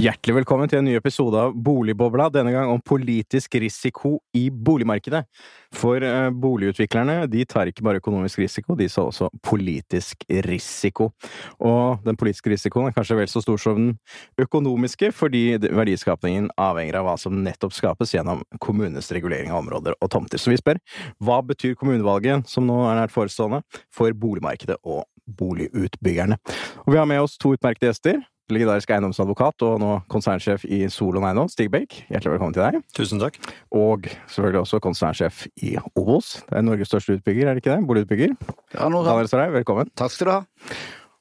[0.00, 5.26] Hjertelig velkommen til en ny episode av Boligbobla, denne gang om politisk risiko i boligmarkedet.
[5.76, 11.10] For eh, boligutviklerne de tar ikke bare økonomisk risiko, de tar også politisk risiko.
[11.58, 13.92] Og den politiske risikoen er kanskje vel så stor som den
[14.40, 20.14] økonomiske, fordi verdiskapningen avhenger av hva som nettopp skapes gjennom kommunenes regulering av områder og
[20.16, 20.40] tomter.
[20.40, 20.80] Så vi spør
[21.20, 23.60] hva betyr kommunevalget, som nå er nært forestående,
[23.92, 26.40] for boligmarkedet og boligutbyggerne?
[26.86, 28.22] Og vi har med oss to utmerkede gjester
[28.54, 32.04] legendarisk eiendomsadvokat og nå konsernsjef i Solon Eiendom, Stig Bake.
[32.10, 32.84] Hjertelig velkommen til deg.
[32.96, 33.38] Tusen takk.
[33.74, 36.36] Og selvfølgelig også konsernsjef i Obos.
[36.48, 37.88] Det er Norges største utbygger, er det ikke det?
[37.88, 38.36] Boligutbygger.
[38.76, 39.90] Ja, nå, Daniel Sarai, velkommen.
[39.98, 40.40] Takk skal du ha.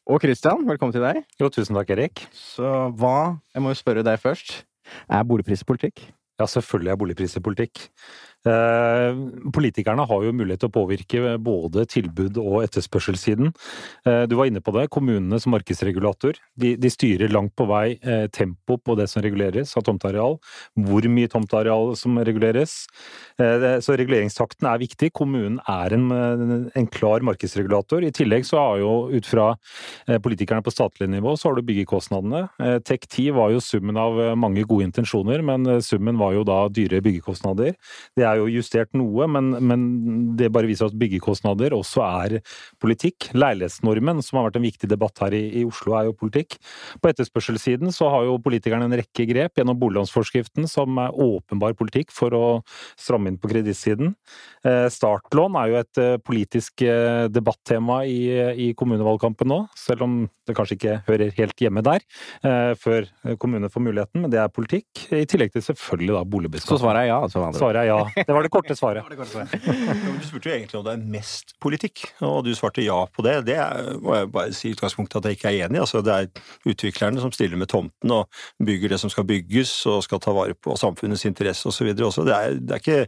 [0.10, 1.22] Og Christian, velkommen til deg.
[1.42, 2.26] Jo, tusen takk, Erik.
[2.34, 2.66] Så
[2.98, 4.64] hva, jeg må jo spørre deg først,
[5.06, 6.08] er boligprispolitikk?
[6.40, 7.82] Ja, selvfølgelig er boligpriser politikk.
[7.84, 13.52] Eh, politikerne har jo mulighet til å påvirke både tilbud- og etterspørselssiden.
[14.08, 14.88] Eh, du var inne på det.
[14.90, 19.76] Kommunene som markedsregulator de, de styrer langt på vei eh, tempo på det som reguleres
[19.76, 20.40] av tomteareal.
[20.88, 22.88] Hvor mye tomteareal som reguleres.
[23.40, 25.10] Så reguleringstakten er viktig.
[25.16, 26.10] Kommunen er en,
[26.76, 28.04] en klar markedsregulator.
[28.04, 29.54] I tillegg så har jo ut fra
[30.24, 32.42] politikerne på statlig nivå, så har du byggekostnadene.
[32.84, 37.78] TEK10 var jo summen av mange gode intensjoner, men summen var jo da dyre byggekostnader.
[38.20, 39.86] Det er jo justert noe, men, men,
[40.40, 42.38] det bare viser at byggekostnader også er
[42.82, 43.30] politikk.
[43.38, 46.58] Leilighetsnormen, som har vært en viktig debatt her i, i Oslo, er jo politikk.
[47.02, 52.14] På etterspørselssiden så har jo politikerne en rekke grep gjennom boliglånsforskriften som er åpenbar politikk
[52.16, 52.46] for å
[53.00, 54.14] stramme inn på kredittsiden.
[54.68, 58.20] Eh, startlån er jo et eh, politisk eh, debattema i,
[58.70, 60.20] i kommunevalgkampen nå, selv om
[60.50, 62.02] det kanskje ikke hører helt hjemme der
[62.80, 63.06] før
[63.38, 65.04] kommunene får muligheten, men det er politikk.
[65.14, 66.80] I tillegg til selvfølgelig da boligbeskatning.
[66.80, 67.20] Så svaret er ja?
[67.22, 68.19] Altså, svaret er ja.
[68.28, 69.06] Det var det korte svaret.
[69.12, 69.54] det korte svaret.
[70.20, 73.36] du spurte jo egentlig om det er mest politikk, og du svarte ja på det.
[73.50, 73.58] Det
[74.04, 75.84] må jeg bare si i utgangspunktet at jeg ikke er enig i.
[75.84, 78.28] Altså, det er utviklerne som stiller med tomten og
[78.66, 81.92] bygger det som skal bygges og skal ta vare på samfunnets interesse osv.
[81.94, 82.26] også.
[82.28, 83.00] Det er, det, er ikke,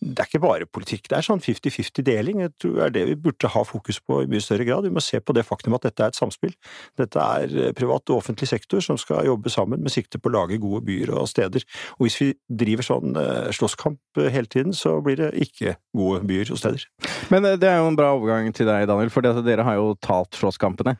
[0.00, 1.08] det er ikke bare politikk.
[1.10, 2.44] Det er sånn 50-50-deling.
[2.46, 4.86] Jeg tror det er det vi burde ha fokus på i mye større grad.
[4.86, 6.54] Vi må se på det faktum at dette er et samspill.
[7.00, 10.60] Dette er privat og offentlig sektor som skal jobbe sammen med sikte på å lage
[10.62, 11.64] gode byer og steder.
[11.98, 12.30] Og hvis vi
[12.64, 16.86] driver sånn eh, slåsskamp hele hele tiden, så blir det ikke gode byer og steder.
[17.32, 19.94] Men eh, det er jo en bra overgang til deg, Daniel, for dere har jo
[20.04, 20.96] talt slåsskampene.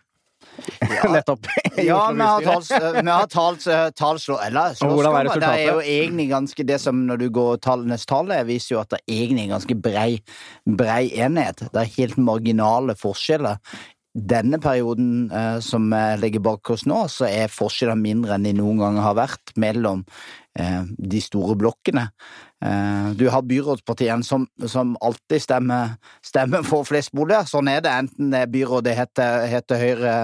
[0.81, 1.09] Ja.
[1.15, 1.47] Nettopp.
[1.77, 5.41] ja, vi har talt, eh, vi har talt, eh, talt slå, eller slåsskamper.
[5.41, 8.93] Det er jo egentlig ganske det som når du går tallenes tall, viser jo at
[8.94, 10.10] det er egentlig en ganske brei,
[10.65, 11.66] brei enighet.
[11.72, 13.59] Det er helt marginale forskjeller
[14.14, 15.91] denne perioden eh, som
[16.22, 20.04] ligger bak oss nå, så er forskjellene mindre enn de noen gang har vært mellom
[20.58, 22.08] eh, de store blokkene.
[22.64, 27.44] Eh, du har byrådspartiene som, som alltid stemmer, stemmer, for flest boliger.
[27.48, 30.16] Sånn er det, enten det byrådet heter, heter Høyre,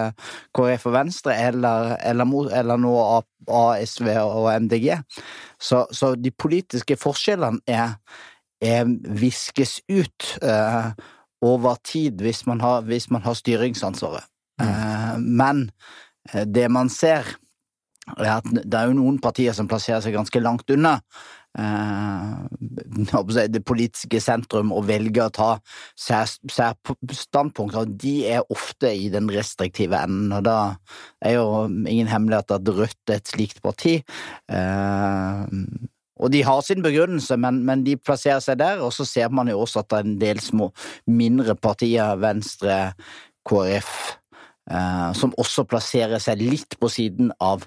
[0.57, 2.97] KrF og Venstre, eller, eller, eller nå
[3.45, 4.93] ASV og MDG.
[5.61, 7.99] Så, så de politiske forskjellene er,
[8.65, 8.89] er
[9.21, 10.37] viskes ut.
[10.41, 10.93] Eh,
[11.41, 14.27] over tid hvis man har, hvis man har styringsansvaret.
[14.61, 14.69] Mm.
[14.69, 15.71] Eh, men
[16.33, 17.37] eh, det man ser,
[18.19, 20.97] er at det er jo noen partier som plasserer seg ganske langt unna
[21.59, 22.33] eh,
[23.53, 25.51] det politiske sentrum og velger å ta
[25.99, 27.79] særstandpunkter.
[27.85, 30.59] og de er ofte i den restriktive enden, og da
[31.23, 34.01] er jo ingen hemmelighet at Rødt er et slikt parti.
[36.21, 38.83] Og de har sin begrunnelse, men, men, de plasserer seg der.
[38.85, 40.71] Og så ser man jo også at det er en del små,
[41.09, 42.81] mindre partier, Venstre,
[43.49, 43.95] KrF,
[44.71, 47.65] eh, som også plasserer seg litt på siden av,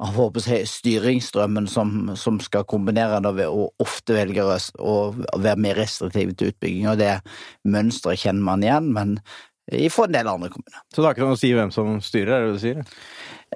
[0.00, 4.46] håper jeg, styringsstrømmen som, som, skal kombinere det ved å ofte velge
[4.80, 6.88] å være mer restriktiv til utbygging.
[6.88, 7.18] Og det
[7.68, 9.18] mønsteret kjenner man igjen, men
[9.92, 10.80] for en del andre kommuner.
[10.88, 12.80] Så det har ikke noe å si hvem som styrer, er det det du sier?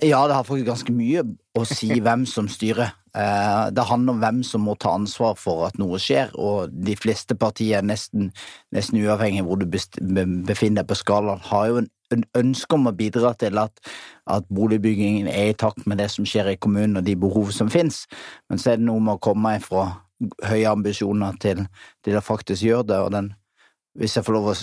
[0.03, 1.25] Ja, det har faktisk ganske mye
[1.56, 2.93] å si hvem som styrer.
[3.14, 6.97] Eh, det handler om hvem som må ta ansvar for at noe skjer, og de
[6.98, 8.33] fleste partier, nesten,
[8.74, 11.84] nesten uavhengig av hvor du befinner deg på skalaen, har jo
[12.15, 13.78] en ønske om å bidra til at,
[14.30, 17.71] at, boligbyggingen er i takt med det som skjer i kommunen og de behov som
[17.71, 18.04] finnes.
[18.50, 19.86] Men så er det noe med å komme fra
[20.47, 21.65] høye ambisjoner til,
[22.04, 23.00] til å faktisk gjøre det.
[23.06, 23.33] og den
[23.98, 24.54] hvis jeg får lov å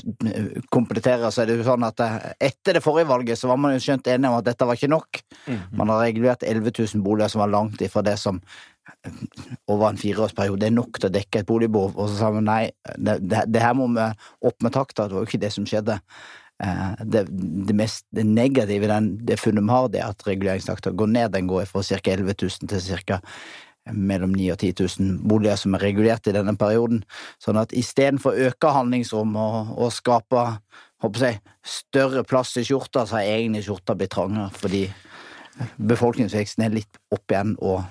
[0.74, 2.18] komplettere, så er det jo sånn at eh,
[2.50, 4.92] etter det forrige valget så var man jo skjønt enige om at dette var ikke
[4.92, 5.22] nok.
[5.46, 5.62] Mm.
[5.80, 9.24] Man har regulert 11 000 boliger som var langt ifra det som eh,
[9.72, 11.96] over en fireårsperiode er nok til å dekke et boligbehov.
[11.96, 12.62] Og så sa man nei,
[12.98, 14.12] det, det, det, her må vi
[14.52, 15.08] opp med takta.
[15.08, 16.02] Det var jo ikke det som skjedde.
[16.62, 16.86] Eh,
[17.16, 17.26] det,
[17.72, 19.02] det mest det negative i
[19.32, 21.32] det funnet vi har, det er at reguleringstakta går ned.
[21.38, 22.04] Den går fra ca.
[22.04, 23.24] 11 000 til ca.
[23.90, 27.04] mellom 9000 og 10 000 boliger som er regulert i denne perioden.
[27.42, 30.46] Sånn at istedenfor å øke handlingsrom og, og skape
[31.02, 34.84] jeg, større plass i skjorta, så har egentlig skjorta blitt trangere fordi
[35.82, 37.82] befolkningsveksten er litt opp igjen, og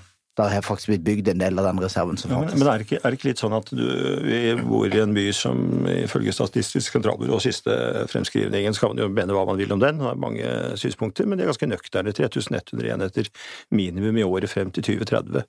[0.41, 2.55] der har faktisk blitt bygd en del av den reserven som fantes.
[2.55, 3.85] Ja, men, men er, det ikke, er, det ikke, litt sånn at du,
[4.25, 7.75] vi bor i en by som ifølge Statistisk sentralbyrås siste
[8.11, 10.47] fremskrivningen, så kan man jo mene hva man vil om den, har mange
[10.81, 12.15] synspunkter, men det er ganske nøkterne.
[12.17, 13.31] 3100 enheter
[13.75, 15.43] minimum i året frem til 2030.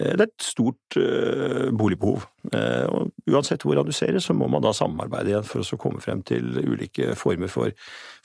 [0.00, 2.26] Eh, det er et stort uh, boligbehov.
[2.48, 5.80] Uh, og uansett hvordan du ser det, så må man da samarbeide igjen for å
[5.80, 7.74] komme frem til ulike former for,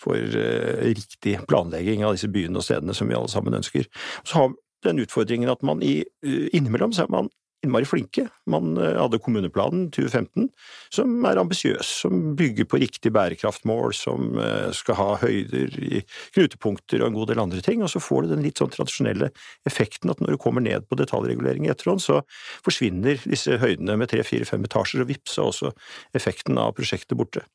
[0.02, 0.38] for
[0.84, 3.90] riktig planlegging av disse byene og stedene som vi alle sammen ønsker.
[4.24, 4.54] Så har
[4.86, 7.32] den utfordringen at man i, eh, innimellom så er man
[7.64, 8.28] innmari flinke.
[8.50, 10.50] Man eh, hadde kommuneplanen 2015,
[10.94, 16.04] som er ambisiøs, som bygger på riktig bærekraftmål, som eh, skal ha høyder i
[16.36, 19.32] knutepunkter og en god del andre ting, og så får du den litt sånn tradisjonelle
[19.70, 22.22] effekten at når du kommer ned på detaljregulering i etterhånd, så
[22.66, 25.74] forsvinner disse høydene med tre, fire, fem etasjer, og vips er også
[26.18, 27.46] effekten av prosjektet borte.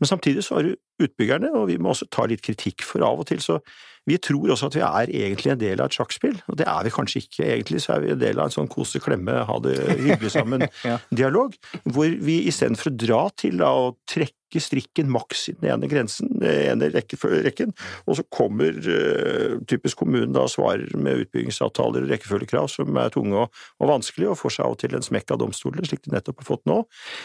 [0.00, 3.22] Men samtidig så har du utbyggerne, og vi må også ta litt kritikk, for av
[3.22, 3.60] og til så
[4.08, 6.86] vi tror også at vi er egentlig en del av et sjakkspill, og det er
[6.86, 7.44] vi kanskje ikke.
[7.46, 11.56] Egentlig så er vi en del av en sånn kose, klemme, ha det hyggelig sammen-dialog,
[11.74, 11.82] ja.
[11.94, 15.88] hvor vi istedenfor å dra til da, å trekke trekke strikken maks i den ene
[15.88, 17.72] grensen, den ene rekken,
[18.06, 23.36] og så kommer uh, typisk kommunen da svarer med utbyggingsavtaler og rekkefølgekrav som er tunge
[23.36, 26.14] og, og vanskelige, og får seg av og til en smekk av domstolene, slik de
[26.14, 26.82] nettopp har fått nå.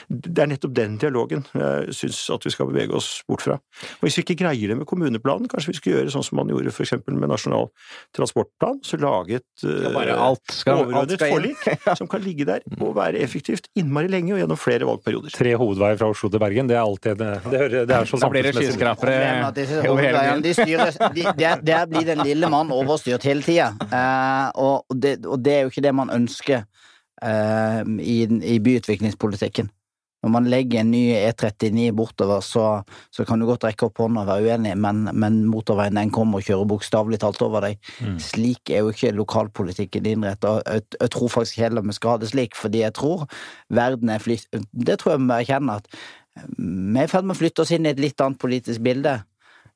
[0.10, 3.58] Det er nettopp den dialogen jeg syns at vi skal bevege oss bort fra.
[4.00, 6.52] Og Hvis vi ikke greier det med kommuneplanen, kanskje vi skal gjøre sånn som man
[6.52, 7.70] gjorde for eksempel med Nasjonal
[8.16, 9.90] transportplan, så lage et uh,
[10.76, 11.66] overordnet forlik
[12.00, 15.34] som kan ligge der og være effektivt innmari lenge og gjennom flere valgperioder.
[15.36, 18.20] Tre hovedveier fra Oslo til Bergen, det er alltid det, det, hører, det er så
[18.22, 19.16] Da blir det skyskrapere
[19.90, 20.44] over hele byen.
[20.46, 23.72] De styres, de, der, der, blir den lille mann overstyrt hele tida.
[23.86, 26.66] eh, og, og, det er jo ikke det man ønsker
[27.24, 28.20] eh, i,
[28.56, 29.72] i byutviklingspolitikken.
[30.26, 32.64] Når man legger en ny E39 bortover, så,
[33.14, 36.42] så kan du godt rekke opp hånda og være uenig, men, men motorveien den kommer
[36.42, 37.92] og kjører bokstavelig talt over deg.
[38.02, 38.18] Mm.
[38.26, 40.66] Slik er jo ikke lokalpolitikken innrettet.
[40.66, 43.28] Jeg, jeg, tror faktisk heller vi skal ha det slik, fordi jeg tror
[43.70, 44.50] verden er flytt...
[44.74, 46.02] Det tror jeg vi må erkjenne, at
[46.36, 49.18] vi er i ferd med å flytte oss inn i et litt annet politisk bilde.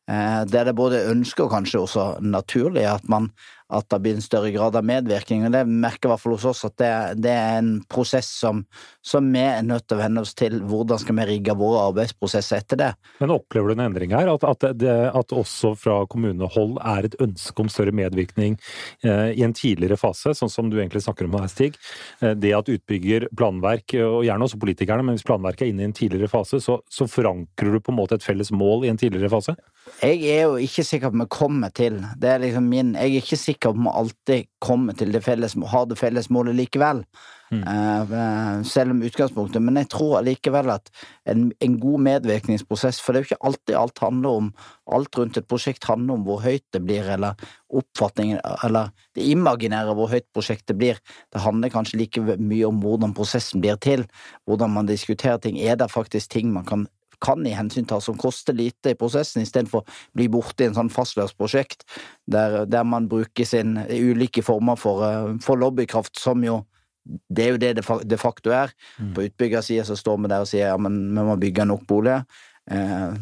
[0.10, 3.30] Eh, der det både ønsker og kanskje også naturlig at, man,
[3.70, 5.44] at det blir en større grad av medvirkning.
[5.46, 8.64] og Det merker i hvert fall hos oss at det, det er en prosess som,
[9.06, 10.58] som, vi er nødt til å venne oss til.
[10.66, 12.90] Hvordan skal vi rigge våre arbeidsprosesser etter det?
[13.22, 14.32] Men opplever du en endring her?
[14.34, 18.58] At, at, det, at også fra kommunehold er et ønske om større medvirkning
[19.06, 21.78] eh, i en tidligere fase, sånn som du egentlig snakker om her, Stig.
[22.24, 25.92] Eh, det at utbygger, planverk, og gjerne også politikerne, men hvis planverket er inne i
[25.92, 29.00] en tidligere fase, så, så forankrer du på en måte et felles mål i en
[29.00, 29.56] tidligere fase?
[30.00, 33.10] Jeg er jo ikke sikker på om vi kommer til Det er liksom min Jeg
[33.10, 36.56] er ikke sikker på om vi alltid kommer til det felles, har det felles målet
[36.56, 37.04] likevel.
[37.52, 37.64] Mm.
[37.66, 39.62] Uh, selv om utgangspunktet.
[39.62, 40.92] Men jeg tror allikevel at
[41.26, 44.52] en, en, god medvirkningsprosess For det er jo ikke alltid alt handler om
[44.94, 47.34] Alt rundt et prosjekt handler om hvor høyt det blir, eller
[47.74, 48.38] oppfatningen
[48.68, 51.02] Eller det imaginære hvor høyt prosjektet blir.
[51.34, 54.06] Det handler kanskje like mye om hvordan prosessen blir til.
[54.46, 55.58] Hvordan man diskuterer ting.
[55.58, 56.88] Er det faktisk ting man kan
[57.24, 60.78] kan i hensyn ta som koster lite i prosessen, istedenfor å bli borte i en
[60.78, 61.86] sånn fastløst prosjekt
[62.30, 66.62] der, der, man bruker sin ulike former for, eh, for lobbykraft, som jo
[67.10, 68.72] det er jo det det de facto er.
[69.00, 69.14] Mm.
[69.16, 72.26] På utbyggersida så står vi der og sier ja, men vi må bygge nok boliger.
[72.70, 73.14] Eh,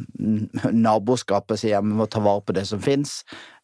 [0.75, 3.21] naboskapet sier ja, vi må ta vare på det som fins.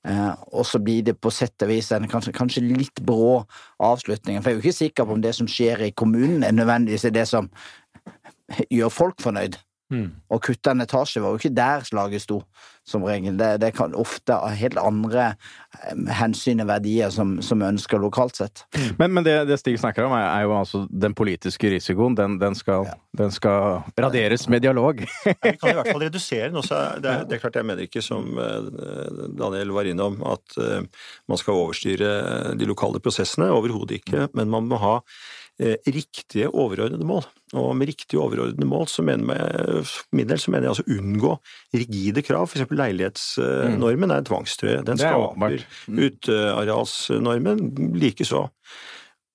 [0.08, 3.44] Eh, og så blir det på sett og vis en kanskje, kanskje, litt brå
[3.84, 4.40] avslutning.
[4.40, 7.10] For jeg er jo ikke sikker på om det som skjer i kommunen, er nødvendigvis
[7.12, 7.52] det som
[8.72, 9.60] gjør folk fornøyd.
[9.92, 10.10] Mm.
[10.32, 12.40] Å kutte en etasje var jo ikke der slaget sto,
[12.88, 13.36] som regel.
[13.40, 18.40] Det, det kan ofte ha helt andre eh, hensyn og verdier som, som ønsker lokalt
[18.40, 18.64] sett.
[18.76, 18.88] Mm.
[19.00, 22.18] Men, men det, det, Stig snakker om, er, er, jo altså den politiske risikoen.
[22.20, 22.98] Den, den, skal, ja.
[23.20, 25.04] den skal, raderes med dialog.
[25.28, 26.60] ja, vi kan i hvert fall redusere den.
[26.64, 26.82] Også.
[27.04, 31.08] Det, er, det er klart jeg mener ikke, som eh, Daniel var innom, at uh,
[31.30, 32.12] man skal overstyre
[32.60, 33.52] de lokale prosessene.
[33.54, 34.28] Overhodet ikke.
[34.34, 37.26] Men man må ha Eh, riktige overordnede mål.
[37.54, 40.88] Og med riktige overordnede mål så mener jeg, for min del så mener jeg altså
[40.98, 41.36] unngå
[41.74, 42.50] rigide krav.
[42.50, 44.82] Eksempel leilighetsnormen er en tvangstrøye.
[44.88, 46.00] Den skaper mm.
[46.08, 48.48] utearealsnormen likeså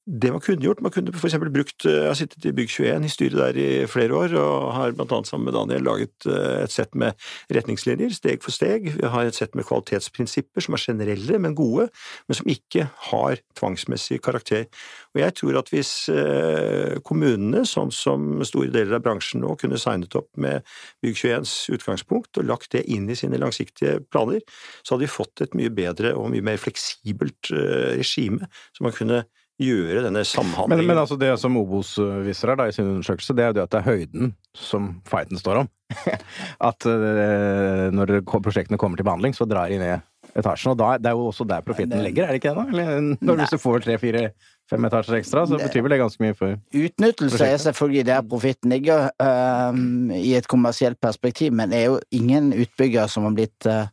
[0.08, 1.36] det man kunne gjort Man kunne f.eks.
[1.52, 4.94] brukt eh, Jeg har sittet i Bygg21 i styret der i flere år, og har
[4.96, 7.16] blant annet sammen med Daniel laget eh, et sett med
[7.52, 8.88] retningslinjer, steg for steg.
[8.96, 11.88] Vi har et sett med kvalitetsprinsipper som er generelle, men gode,
[12.28, 14.64] men som ikke har tvangsmessig karakter.
[15.12, 19.80] Og jeg tror at hvis eh, kommunene, sånn som store deler av bransjen nå, kunne
[19.80, 20.64] signet opp med
[21.04, 24.40] Bygg21s utgangspunkt og lagt det inn i sine langsiktige planer,
[24.80, 29.26] så hadde vi fått et mye bedre og mye mer fleksibelt regime, som man kunne
[29.58, 30.84] gjøre denne samhandlingen.
[30.84, 33.58] Men, men altså det som Obos viser her da, i sin undersøkelse, det er jo
[33.58, 35.72] det at det er høyden som fighten står om.
[36.68, 40.04] at uh, når prosjektene kommer til behandling, så drar de ned
[40.38, 40.74] etasjen.
[40.74, 42.60] Og da, det er jo også der profitten ligger, er det ikke det?
[42.60, 42.66] da?
[42.72, 44.22] Eller når Hvis du får tre, fire,
[44.70, 48.74] fem etasjer ekstra, så betyr vel det ganske mye for Utnyttelse er selvfølgelig der profitten
[48.74, 49.82] ligger, uh,
[50.18, 53.88] i et kommersielt perspektiv, men det er jo ingen utbygger som har blitt uh,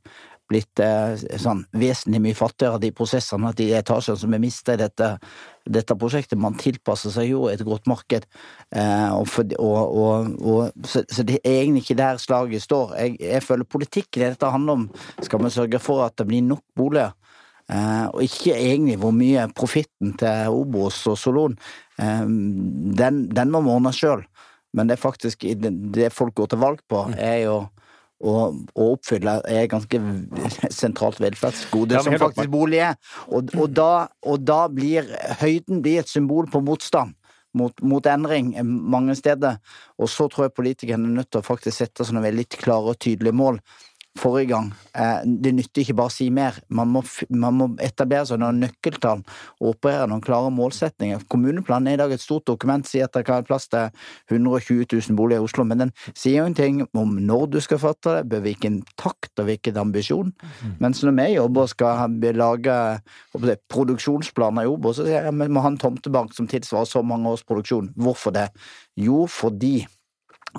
[0.49, 5.09] blitt eh, sånn vesentlig mye fattigere, de prosessene, de etasjene som er mistet i dette,
[5.65, 6.39] dette, prosjektet.
[6.41, 8.27] Man tilpasser seg jo et godt marked,
[8.75, 12.95] eh, og, for, og, og, så, så, det er egentlig ikke der slaget står.
[13.01, 14.89] Jeg, jeg føler politikken dette handler om,
[15.25, 17.15] skal vi sørge for at det blir nok boliger.
[17.65, 21.57] Eh, og ikke egentlig hvor mye profitten til Obos og Solon,
[21.97, 22.25] eh,
[23.01, 24.21] den, den må vi ordne sjøl.
[24.75, 25.45] Men det er faktisk
[25.95, 27.63] det folk går til valg på, er jo
[28.23, 29.99] å, å oppfylle er ganske
[30.73, 32.97] sentralt velferdsgode, ja, som faktisk bolig er.
[33.27, 35.09] Og, og, da, og, da, blir
[35.41, 37.15] høyden blir et symbol på motstand.
[37.55, 39.61] Mot, mot, endring mange steder.
[39.95, 42.99] Og så tror jeg politikerne er nødt til å faktisk sette sånne veldig klare og
[42.99, 43.61] tydelige mål
[44.19, 44.69] forrige gang.
[44.95, 46.57] Eh, det nytter ikke bare å si mer.
[46.69, 49.23] Man må, man må etablere seg noen nøkkeltall
[49.59, 51.25] og operere noen klare målsetninger.
[51.31, 53.89] Kommuneplanen er i dag et stort dokument, sier at det kan være plass til
[54.31, 58.21] 120 000 boliger i Oslo, men den sier jo ingenting om når du skal fatte
[58.23, 60.31] det, hvilken takt og hvilken ambisjon.
[60.31, 60.77] Mm.
[60.83, 62.79] Mens når vi jobber og skal lage
[63.45, 66.89] det, produksjonsplaner i Obo, så sier jeg at vi må ha en tomtebank som tilsvarer
[66.89, 67.91] så mange års produksjon.
[67.99, 68.47] Hvorfor det?
[68.95, 69.81] Jo, fordi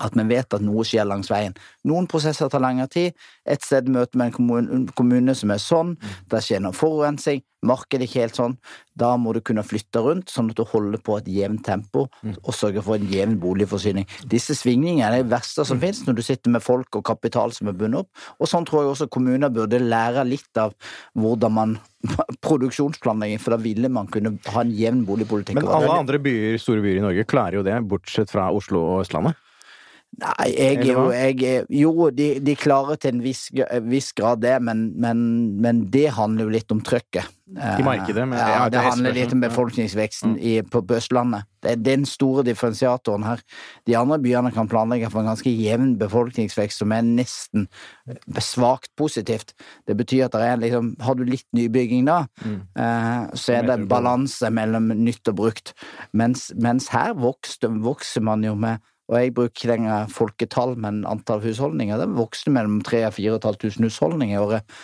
[0.03, 1.55] at vi vet at noe skjer langs veien.
[1.87, 3.17] Noen prosesser tar lengre tid.
[3.47, 5.95] Et sted møter vi en kommune, kommune, som er sånn,
[6.31, 8.55] det skjer noe forurensning, markedet er ikke helt sånn.
[8.97, 12.53] Da må du kunne flytte rundt, sånn at du holder på et jevnt tempo og
[12.55, 14.07] sørger for en jevn boligforsyning.
[14.29, 17.71] Disse svingningene er det verste som finnes når du sitter med folk og kapital som
[17.71, 18.25] er bundet opp.
[18.37, 20.75] Og sånn tror jeg også kommuner burde lære litt av
[21.17, 21.75] hvordan man
[22.45, 25.57] produksjonsplanlegging, for da ville man kunne ha en jevn boligpolitikk.
[25.57, 29.05] Men alle andre byer, store byer i Norge klarer jo det, bortsett fra Oslo og
[29.05, 29.46] Østlandet?
[30.17, 33.47] Nei, jeg er jo jeg, Jo, de, de, klarer til en viss,
[33.85, 35.19] viss grad det, men, men,
[35.61, 37.29] men, det handler jo litt om trøkket.
[37.53, 38.25] I markedet?
[38.25, 41.45] Men, ja, det, handler litt om befolkningsveksten i, på Østlandet.
[41.61, 43.45] Det er den store differensiatoren her.
[43.87, 47.69] De andre byene kan planlegge for en ganske jevn befolkningsvekst som er nesten
[48.41, 49.53] svakt positivt.
[49.85, 52.59] Det betyr at det er liksom Har du litt nybygging da, mm.
[52.73, 55.75] eh, så er det balanse mellom nytt og brukt.
[56.11, 61.03] Mens, mens her vokser, vokser man jo med og jeg bruker ikke lenger folketall, men
[61.07, 61.99] antall husholdninger.
[62.01, 64.77] Det vokste mellom 3000 og 4500 husholdninger i året.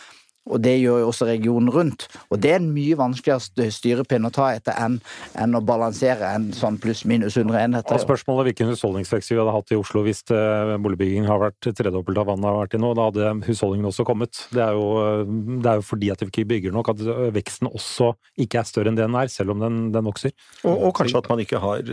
[0.52, 2.06] Og det gjør jo også regionen rundt.
[2.28, 4.98] Og det er en mye vanskeligere styrepinn å ta etter enn,
[5.40, 7.96] enn å balansere en sånn pluss-minus 100 enheter.
[7.96, 12.20] Og spørsmålet er hvilken husholdningsvekst vi hadde hatt i Oslo hvis boligbyggingen har vært tredobbelt
[12.20, 12.92] av vannet har vært i nå.
[13.00, 14.44] Da hadde husholdningen også kommet.
[14.52, 15.24] Det er jo,
[15.64, 17.06] det er jo fordi at vi ikke bygger nok at
[17.38, 18.12] veksten også
[18.44, 20.36] ikke er større enn det den er, selv om den, den vokser.
[20.66, 21.88] Og, og, kanskje at man ikke har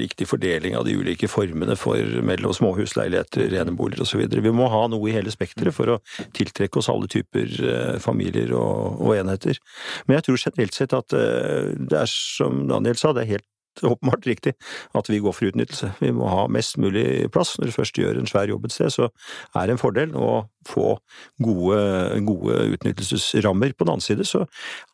[0.00, 4.24] riktig fordeling av de ulike formene for mellom småhus, leiligheter, eneboliger osv.
[4.24, 6.00] Vi må ha noe i hele spekteret for å
[6.36, 7.50] tiltrekke oss alle typer
[7.98, 9.58] familier og, og, enheter.
[10.06, 13.49] Men jeg tror generelt sett at eh, det er som Daniel sa, det er helt
[13.92, 14.54] åpenbart riktig
[14.96, 15.92] at vi går for utnyttelse.
[16.00, 17.56] Vi må ha mest mulig plass.
[17.58, 19.10] Når du først gjør en svær jobb et sted, så
[19.54, 20.30] er det en fordel å
[20.68, 20.92] få
[21.40, 21.78] gode,
[22.26, 23.72] gode utnyttelsesrammer.
[23.72, 24.44] På den annen side så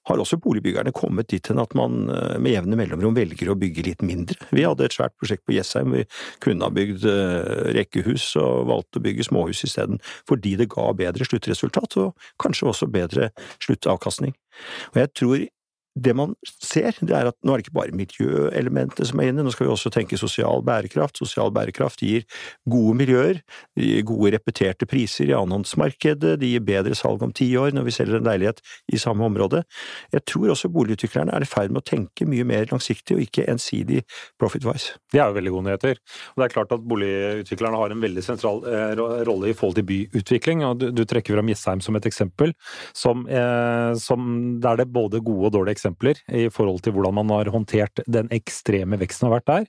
[0.06, 3.86] har også boligbyggerne kommet dit hen at man eh, med jevne mellomrom velger å bygge
[3.88, 4.38] litt mindre.
[4.54, 6.04] Vi hadde et svært prosjekt på Jessheim, vi
[6.44, 11.26] kunne ha bygd eh, rekkehus og valgte å bygge småhus isteden, fordi det ga bedre
[11.26, 14.36] sluttresultat og kanskje også bedre sluttavkastning.
[14.94, 15.46] Og jeg tror
[15.96, 19.44] det man ser, det er at nå er det ikke bare miljøelementet som er inne,
[19.46, 21.16] nå skal vi også tenke sosial bærekraft.
[21.22, 22.26] Sosial bærekraft gir
[22.68, 23.40] gode miljøer,
[23.80, 27.94] gir gode repeterte priser i annenhåndsmarkedet, de gir bedre salg om ti år når vi
[27.96, 28.60] selger en leilighet
[28.92, 29.62] i samme område.
[30.12, 33.48] Jeg tror også boligutviklerne er i ferd med å tenke mye mer langsiktig og ikke
[33.48, 34.04] ensidig
[34.40, 34.98] profit-wise.
[35.12, 36.02] Det er jo veldig gode nyheter.
[36.34, 39.88] Og det er klart at boligutviklerne har en veldig sentral eh, rolle i forhold til
[39.88, 40.66] byutvikling.
[40.68, 42.52] og Du, du trekker fram Jessheim som et eksempel,
[42.92, 46.94] som, eh, som der det er både gode og dårlige eksempler eksempler i forhold til
[46.96, 49.66] hvordan man har håndtert den ekstreme veksten har vært der.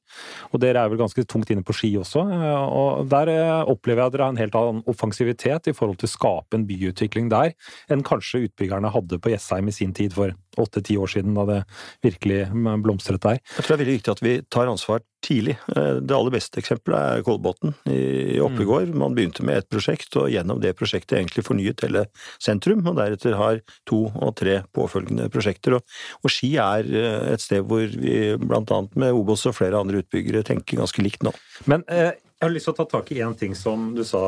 [0.51, 2.25] Og dere er vel ganske tungt inne på ski også.
[2.67, 6.09] Og der eh, opplever jeg at dere har en helt annen offensivitet i forhold til
[6.09, 7.53] å skape en byutvikling der
[7.91, 10.33] enn kanskje utbyggerne hadde på Jessheim i sin tid for
[10.63, 11.59] åtte-ti år siden, da det
[12.05, 12.45] virkelig
[12.83, 13.39] blomstret der.
[13.39, 15.57] Jeg tror det er veldig viktig at vi tar ansvar tidlig.
[15.75, 18.93] Eh, det aller beste eksempelet er Kolbotn i Oppegård.
[18.97, 22.05] Man begynte med et prosjekt, og gjennom det prosjektet egentlig fornyet hele
[22.43, 25.77] sentrum, og deretter har to og tre påfølgende prosjekter.
[25.79, 30.03] Og, og Ski er eh, et sted hvor vi annet med Obos og flere andre
[30.03, 31.33] utbyggere tenker ganske likt nå.
[31.69, 34.19] Men eh, jeg har lyst til å ta tak i én ting som du sa,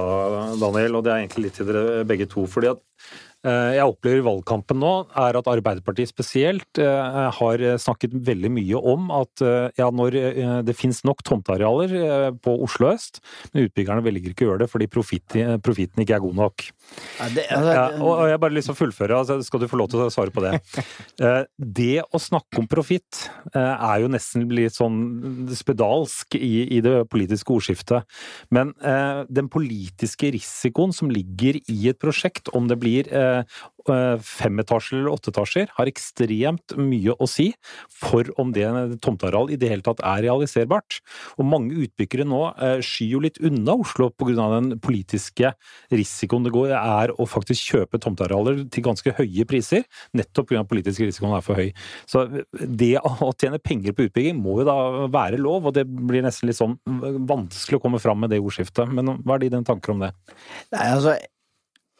[0.57, 2.48] Daniel, og det er egentlig litt til dere begge to.
[2.50, 2.81] fordi at
[3.43, 9.43] jeg opplever valgkampen nå, er at Arbeiderpartiet spesielt eh, har snakket veldig mye om at
[9.46, 10.17] eh, ja, når
[10.65, 13.22] det finnes nok tomtearealer på Oslo øst,
[13.53, 16.65] men utbyggerne velger ikke å gjøre det fordi profitten ikke er god nok.
[17.19, 19.79] Ja, det, altså, ja, og jeg bare lyst til å fullføre, altså, skal du få
[19.79, 20.55] lov til å svare på det.
[21.79, 27.53] Det å snakke om profitt er jo nesten litt sånn spedalsk i, i det politiske
[27.53, 28.08] ordskiftet.
[28.53, 28.72] Men
[29.29, 33.28] den politiske risikoen som ligger i et prosjekt, om det blir Eh,
[33.89, 37.50] femetasjer eller åttetasjer har ekstremt mye å si
[37.89, 38.67] for om det
[39.03, 41.00] tomteareal i det hele tatt er realiserbart.
[41.39, 44.36] Og mange utbyggere nå eh, skyr jo litt unna Oslo pga.
[44.36, 45.53] den politiske
[45.93, 50.65] risikoen det går, er å faktisk kjøpe tomtearealer til ganske høye priser, nettopp pga.
[50.69, 51.71] politisk risikoen er for høy.
[52.09, 54.77] Så det å tjene penger på utbygging må jo da
[55.12, 58.91] være lov, og det blir nesten litt sånn vanskelig å komme fram med det ordskiftet.
[58.91, 60.13] Men hva er dine tanker om det?
[60.74, 61.17] Nei, altså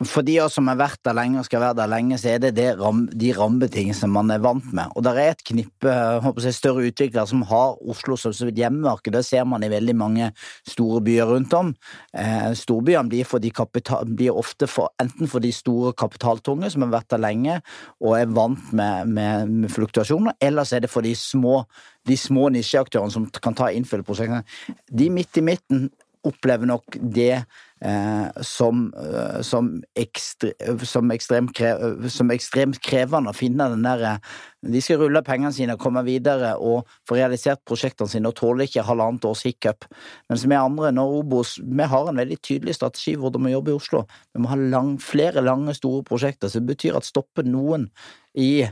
[0.08, 2.54] for de som har vært der lenge og skal være der lenge, så er det,
[2.56, 4.94] det ram, de rammebetingelsene man er vant med.
[4.96, 9.12] Og det er et knippe jeg, større utviklere som har Oslo som sitt hjemmemarked.
[9.12, 10.32] Det ser man i veldig mange
[10.64, 11.74] store byer rundt om.
[12.16, 16.96] Eh, storbyene blir, for kapital, blir ofte for, enten for de store kapitaltunge som har
[16.96, 17.60] vært der lenge
[18.00, 21.66] og er vant med, med, med fluktuasjoner, eller så er det for de små,
[22.08, 24.46] de små nisjeaktørene som kan ta innfyll prosjektene.
[24.88, 25.90] De midt i midten
[26.28, 27.46] opplever nok det
[27.82, 30.52] eh, som, eh, som, ekstre,
[30.84, 34.36] som, ekstremt krev, som, ekstremt krevende å finne den derre eh,
[34.76, 38.84] De skal rulle pengene sine komme videre og få realisert prosjektene sine og tåler ikke
[38.84, 39.88] halvannet års hiccup.
[40.28, 43.80] Mens vi andre, når Obos, vi har en veldig tydelig strategi hvordan vi jobber i
[43.80, 44.04] Oslo.
[44.36, 47.88] Vi må ha lang, flere lange, store prosjekter, så det betyr at stopper noen
[48.36, 48.68] i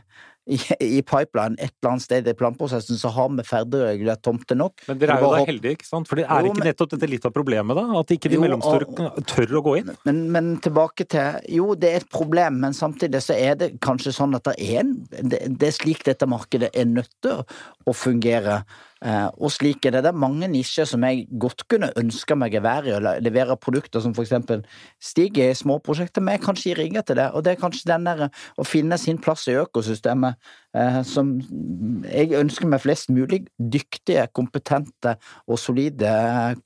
[0.48, 4.86] i, pipeline et eller annet sted i planprosessen, så har vi ferdigregulert tomter nok.
[4.88, 6.10] Men dere er jo da heldige, ikke sant?
[6.10, 7.86] For det er jo, ikke nettopp dette litt av problemet, da?
[8.02, 9.94] At ikke de jo, mellomstore tør å gå inn?
[10.08, 14.16] Men, men, tilbake til Jo, det er et problem, men samtidig så er det kanskje
[14.16, 17.44] sånn at det er en Det, det er slik dette markedet er nødt til
[17.88, 18.62] å fungere.
[19.06, 20.04] Eh, og slik er det.
[20.06, 23.58] Det er mange nisjer som jeg godt kunne ønske meg å være i, eller levere
[23.62, 24.64] produkter som eksempel
[25.04, 27.28] Stig i småprosjekter, men jeg kan ikke rigge til det.
[27.38, 30.38] Og det er kanskje den der å finne sin plass i økosystemet
[30.78, 31.36] eh, som
[32.08, 36.10] jeg ønsker meg flest mulig dyktige, kompetente og solide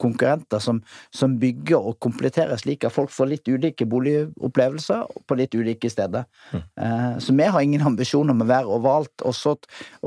[0.01, 0.81] konkurrenter som,
[1.15, 6.27] som bygger og kompletterer slik at folk får litt ulike boligopplevelser på litt ulike steder.
[6.51, 6.63] Mm.
[6.85, 9.27] Eh, så vi har ingen ambisjon om å være overalt.
[9.27, 9.35] Og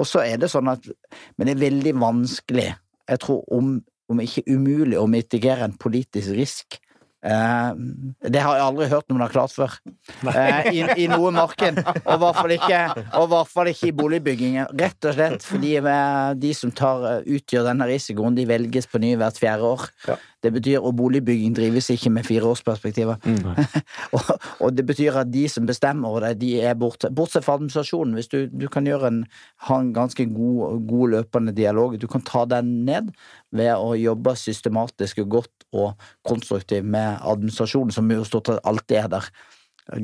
[0.09, 0.87] så er det sånn at
[1.39, 2.71] Men det er veldig vanskelig vanskelig,
[3.09, 3.77] jeg tror om,
[4.09, 6.79] om ikke umulig, å mitigere en politisk risk.
[7.25, 7.71] Eh,
[8.29, 9.79] det har jeg aldri hørt noen har klart før.
[10.29, 11.81] Eh, i, i, noe marked.
[12.05, 12.83] Og i hvert fall ikke,
[13.73, 14.75] ikke i boligbyggingen.
[14.81, 15.75] Rett og slett fordi
[16.43, 19.89] de som tar, utgjør denne risikoen, de velges på ny hvert fjerde år.
[20.11, 20.21] Ja.
[20.45, 23.17] Det betyr Og boligbygging drives ikke med fireårsperspektiver.
[23.25, 23.55] Mm.
[24.17, 27.09] og, og, det betyr at de som bestemmer over det, de er borte.
[27.09, 28.15] Bortsett fra administrasjonen.
[28.19, 29.25] Hvis du, du kan en,
[29.69, 33.13] ha en ganske god, god, løpende dialog, du kan ta den ned
[33.55, 38.97] ved å jobbe systematisk og godt og konstruktivt med administrasjonen, som jo stort sett alltid
[39.03, 39.29] er der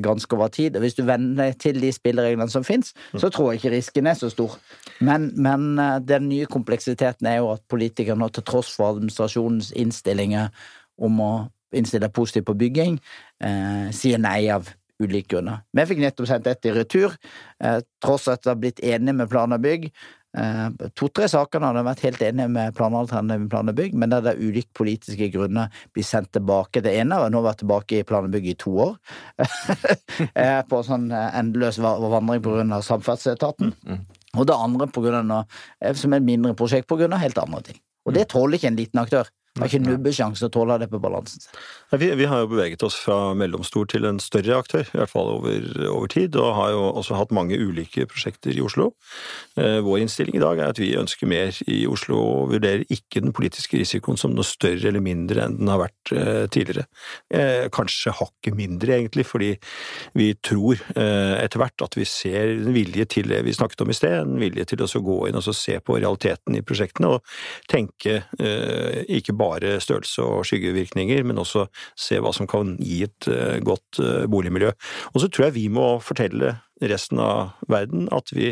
[0.01, 0.75] ganske over tid.
[0.75, 4.13] Og hvis du venner til de spillereglene som fins, så tror jeg ikke risken er
[4.19, 4.57] så stor.
[5.01, 10.51] Men, men, eh, den nye kompleksiteten er jo at politikerne, til tross for administrasjonens innstillinger
[11.01, 11.33] om å
[11.73, 12.99] innstille positivt på bygging,
[13.41, 14.69] eh, sier nei av
[15.01, 15.63] ulike grunner.
[15.73, 17.15] Vi fikk nettopp sendt dette i retur,
[17.59, 19.91] eh, tross at det har blitt enige med Plan og bygg.
[20.31, 24.33] Eh, To-tre saker hadde vært helt enige med planalternativet Plan og bygg, men der det
[24.33, 26.83] er ulike politiske grunner blir sendt tilbake.
[26.83, 28.95] Det ene har nå vært tilbake i Plan og bygg i to år,
[30.39, 33.75] eh, på sånn eh, endeløs vandring av Samferdselsetaten.
[33.75, 34.19] Mm, mm.
[34.39, 35.61] Og det andre på grunn av,
[35.99, 37.81] som et mindre prosjekt av helt andre ting.
[38.07, 39.27] Og det tåler ikke en liten aktør.
[39.59, 41.55] Har ikke nubbesjanse til å tåle det på balansen sin.
[41.99, 45.27] Vi, vi, har jo beveget oss fra mellomstor til en større aktør, i hvert fall
[45.27, 48.93] over, over, tid, og har jo også hatt mange ulike prosjekter i Oslo.
[49.59, 53.25] Eh, vår innstilling i dag er at vi ønsker mer i Oslo, og vurderer ikke
[53.25, 56.87] den politiske risikoen som noe større eller mindre enn den har vært eh, tidligere.
[57.27, 59.51] Eh, kanskje hakket mindre, egentlig, fordi
[60.15, 63.91] vi tror eh, etter hvert at vi ser en vilje til det vi snakket om
[63.91, 67.67] i sted, en vilje til å gå inn og se på realiteten i prosjektene, og
[67.67, 69.40] tenke eh, ikke bare
[69.81, 71.67] størrelse og skyggevirkninger, men også
[71.99, 74.71] se hva som kan gi et eh, godt eh, boligmiljø.
[75.13, 78.51] Og så tror jeg vi må fortelle resten av verden at vi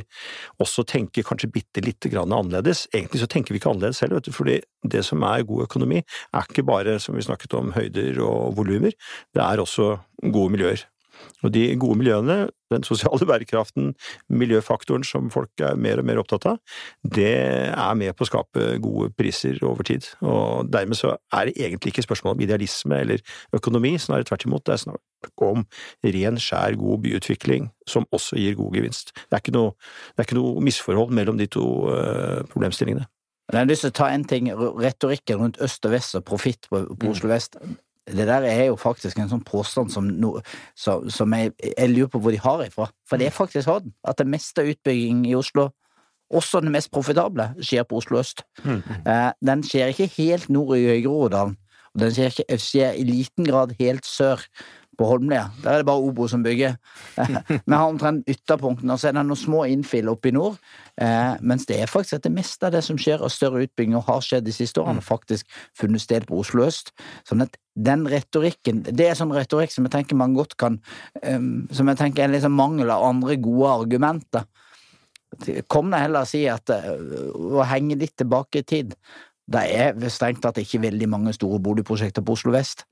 [0.62, 2.86] også tenker kanskje bitte lite grann annerledes.
[2.94, 6.04] Egentlig så tenker vi ikke annerledes selv, vet du, fordi det som er god økonomi,
[6.04, 8.94] er ikke bare, som vi snakket om, høyder og volumer,
[9.34, 9.96] det er også
[10.30, 10.86] gode miljøer.
[11.44, 13.94] Og de gode miljøene, den sosiale bærekraften,
[14.30, 16.60] miljøfaktoren som folk er mer og mer opptatt av,
[17.04, 17.34] det
[17.70, 20.08] er med på å skape gode priser over tid.
[20.22, 23.24] Og dermed så er det egentlig ikke spørsmål om idealisme eller
[23.56, 24.66] økonomi, snarere tvert imot.
[24.68, 25.66] Det er om
[26.06, 29.14] ren, skjær, god byutvikling som også gir god gevinst.
[29.16, 29.76] Det er ikke noe,
[30.18, 33.08] er ikke noe misforhold mellom de to uh, problemstillingene.
[33.50, 36.68] Jeg har lyst til å ta en ting, retorikken rundt øst og vest og profitt
[36.70, 37.14] på, på mm.
[37.16, 37.58] Oslo vest.
[38.16, 40.36] Det der er jo faktisk en sånn påstand som, no,
[40.78, 42.90] som, som jeg, jeg, lurer på hvor de har ifra.
[43.10, 45.70] For det er faktisk sånn at det meste av utbygging i Oslo,
[46.30, 48.44] også den mest profitable, skjer på Oslo øst.
[48.62, 48.82] Mm.
[49.02, 51.58] Eh, den skjer ikke helt nord i Groruddalen.
[51.96, 54.44] Og den skjer, ikke, skjer i liten grad helt sør
[55.00, 55.48] på Holmlia.
[55.64, 56.76] Der er det bare Obo som bygger.
[57.70, 60.60] Vi har omtrent ytterpunktene, og så er det noen små innfill oppe i nord.
[61.00, 64.04] Eh, mens det er faktisk at det meste av det som skjer av større utbygginger
[64.10, 65.08] har skjedd de siste årene, mm.
[65.08, 66.92] faktisk funnet sted på Oslo øst.
[67.28, 70.82] Sånn at den retorikken Det er sånn retorikk som jeg tenker man godt kan
[71.24, 74.50] um, Som jeg tenker er liksom mangel av andre gode argumenter.
[75.72, 76.92] Kom deg heller og si at uh,
[77.62, 78.98] å henge litt tilbake i tid
[79.50, 82.84] det er strengt tatt ikke veldig mange store boligprosjekter på Oslo vest.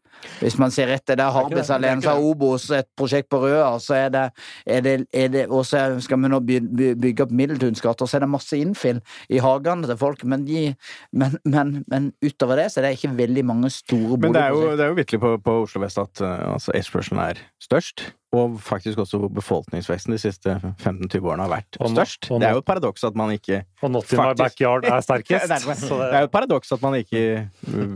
[0.41, 4.25] Hvis man ser etter der har Obos et prosjekt på Røa, så er det,
[4.65, 8.17] er det, er det Og så skal vi nå bygge opp Middeltuns gate, og så
[8.17, 10.71] er det masse innfill i hagene til folk, men, de,
[11.11, 14.29] men, men, men, utover det så er det ikke veldig mange store boligprosjekter.
[14.29, 16.73] Men det er jo, det er jo vitterlig på, på Oslo vest at uh, altså,
[16.73, 18.09] etterspørselen er størst.
[18.37, 22.29] Og faktisk også hvor befolkningsveksten de siste 15-20 årene har vært og størst.
[22.31, 25.01] Og det er jo et paradoks at man ikke Og Not in my backyard er
[25.05, 25.47] sterkest.
[25.51, 27.23] det er jo et paradoks at man ikke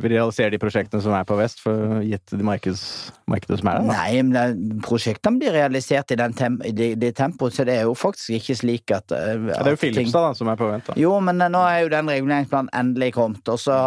[0.04, 2.84] realiserer de prosjektene som er på vest, for gitt de markeds,
[3.30, 3.90] markedet som er der.
[3.92, 8.36] Nei, men prosjektene blir realisert i, tem det, det tempoet, så det er jo faktisk
[8.38, 10.90] ikke slik at, at Det er jo Filipstad da, som er på vent.
[10.90, 10.98] Da.
[11.00, 13.78] Jo, men nå er jo den reguleringsplanen endelig kommet, og så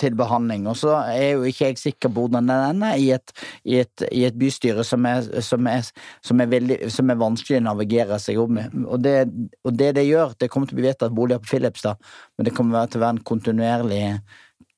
[0.00, 0.66] til behandling.
[0.70, 4.06] Og så er jo ikke jeg sikker på hvordan den er i et, i et,
[4.12, 5.86] i et bystyre som er, som er
[6.24, 8.74] som er, veldig, som er vanskelig å navigere seg opp med.
[8.86, 9.16] Og det,
[9.64, 12.54] og det, det gjør, det kommer til å bli vedtatt boliger på Filipstad, men det
[12.56, 14.04] kommer til å være en kontinuerlig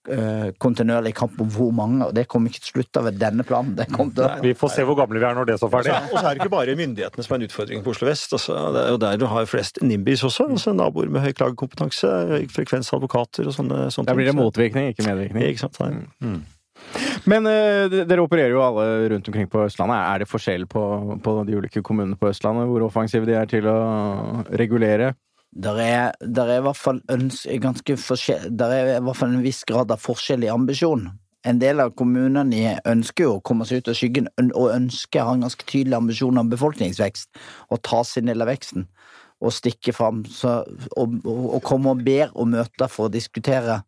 [0.09, 3.47] uh, kontinuerlig kamp om hvor mange, og det kommer ikke til å slutte ved denne
[3.47, 3.77] planen.
[3.77, 4.29] Til...
[4.45, 5.97] Vi får se hvor gamle vi er når det er så ferdig.
[6.11, 8.37] Og så er det ikke bare myndighetene som er en utfordring på Oslo vest.
[8.37, 10.49] Altså, det er jo der du har flest NIMBYs også.
[10.55, 14.95] Altså, naboer med høy klagekompetanse, høy frekvens advokater og sånne, sånne Der blir det motvirkning,
[14.95, 15.51] ikke medvirkning.
[15.53, 15.81] Ikke sant?
[16.25, 16.41] Mm.
[17.31, 19.99] Men uh, dere opererer jo alle rundt omkring på Østlandet.
[20.01, 20.85] Er det forskjell på,
[21.25, 23.81] på, de ulike kommunene på Østlandet, hvor offensive de er til å
[24.61, 25.15] regulere?
[25.51, 27.01] Der er, der er i hvert fall
[27.63, 31.09] ganske forskjell, der er i hvert fall en viss grad av forskjell i ambisjon.
[31.49, 35.39] En del av kommunene ønsker jo å komme seg ut av skyggen, og ønsker har
[35.39, 37.31] en ganske tydelig ambisjon om befolkningsvekst,
[37.73, 38.87] og ta sin del av veksten.
[39.41, 40.67] Og stikke fram og,
[41.01, 43.79] og, og komme og ber og møte for å diskutere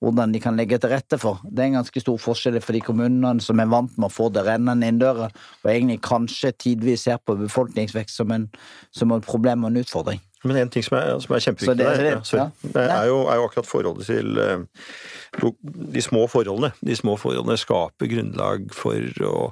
[0.00, 1.42] hvordan de kan legge til rette for.
[1.44, 4.30] Det er en ganske stor forskjell for de kommunene som er vant med å få
[4.32, 5.28] det rennende inn døra,
[5.62, 8.48] og egentlig kanskje tidvis ser på befolkningsvekst som, en,
[8.96, 10.24] som et problem og en utfordring.
[10.44, 12.44] Men en ting som er, som er kjempeviktig det, der, ja, ja.
[12.62, 15.50] det er, jo, er, jo, akkurat forholdet til uh,
[15.92, 16.70] de små forholdene.
[16.80, 19.50] De små forholdene skaper grunnlag for å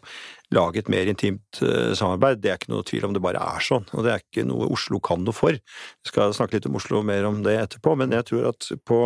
[0.56, 2.40] lage et mer intimt uh, samarbeid.
[2.40, 4.70] Det er ikke noe tvil om det bare er sånn, og det er ikke noe
[4.72, 5.60] Oslo kan noe for.
[5.60, 9.02] Vi skal snakke litt om Oslo mer om det etterpå, men jeg tror at på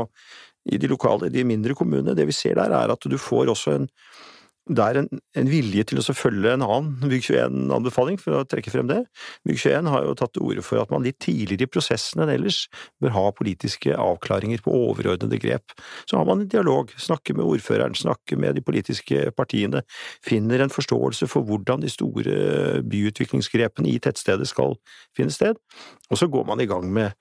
[0.70, 2.16] i de lokale, de mindre kommunene.
[2.18, 3.90] Det vi ser der, er at du får også en
[4.70, 8.86] det er en, en, vilje til å følge en annen Bygg21-anbefaling, for å trekke frem
[8.86, 9.00] det.
[9.48, 12.60] Bygg21 har jo tatt til orde for at man litt tidligere i prosessen enn ellers
[13.02, 15.74] bør ha politiske avklaringer på overordnede grep.
[16.06, 19.82] Så har man en dialog, snakker med ordføreren, snakker med de politiske partiene,
[20.22, 24.78] finner en forståelse for hvordan de store byutviklingsgrepene i tettstedet skal
[25.18, 25.58] finne sted,
[26.12, 27.18] og så går man i gang med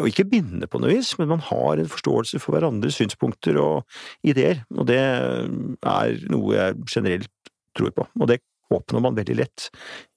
[0.00, 3.84] å ikke binde på noe vis, men man har en forståelse for hverandres synspunkter og
[4.26, 7.30] ideer, og det er noe jeg generelt
[7.74, 8.06] tror på.
[8.20, 8.40] Og det
[8.72, 9.68] oppnår man veldig lett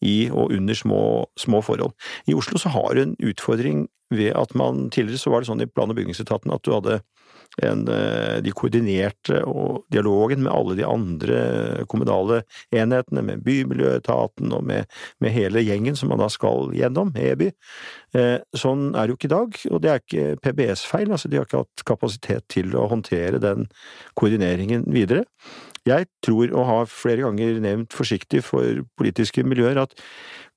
[0.06, 1.02] i og under små,
[1.40, 1.96] små forhold.
[2.28, 5.62] I Oslo så har du en utfordring ved at man Tidligere så var det sånn
[5.62, 7.02] i plan- og bygningsetaten at du hadde
[7.64, 9.40] en, eh, de koordinerte
[9.92, 11.38] dialogen med alle de andre
[11.90, 12.44] kommunale
[12.76, 14.86] enhetene, med Bymiljøetaten og med,
[15.24, 17.50] med hele gjengen som man da skal gjennom, EBY.
[18.18, 21.40] Eh, sånn er det jo ikke i dag, og det er ikke PBS-feil, altså de
[21.40, 23.68] har ikke hatt kapasitet til å håndtere den
[24.20, 25.26] koordineringen videre.
[25.88, 29.96] Jeg tror, og har flere ganger nevnt forsiktig for politiske miljøer, at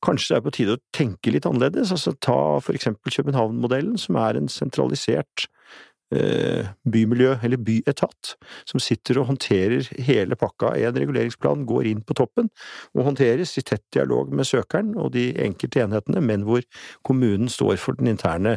[0.05, 1.93] kanskje det er på tide å tenke litt annerledes.
[1.95, 5.47] Altså ta for eksempel København-modellen, som er en sentralisert
[6.11, 8.35] bymiljø, eller byetat,
[8.67, 12.51] som sitter og håndterer hele pakka en reguleringsplan, går inn på toppen
[12.97, 16.67] og håndteres i tett dialog med søkeren og de enkelte enhetene, men hvor
[17.07, 18.57] kommunen står for den interne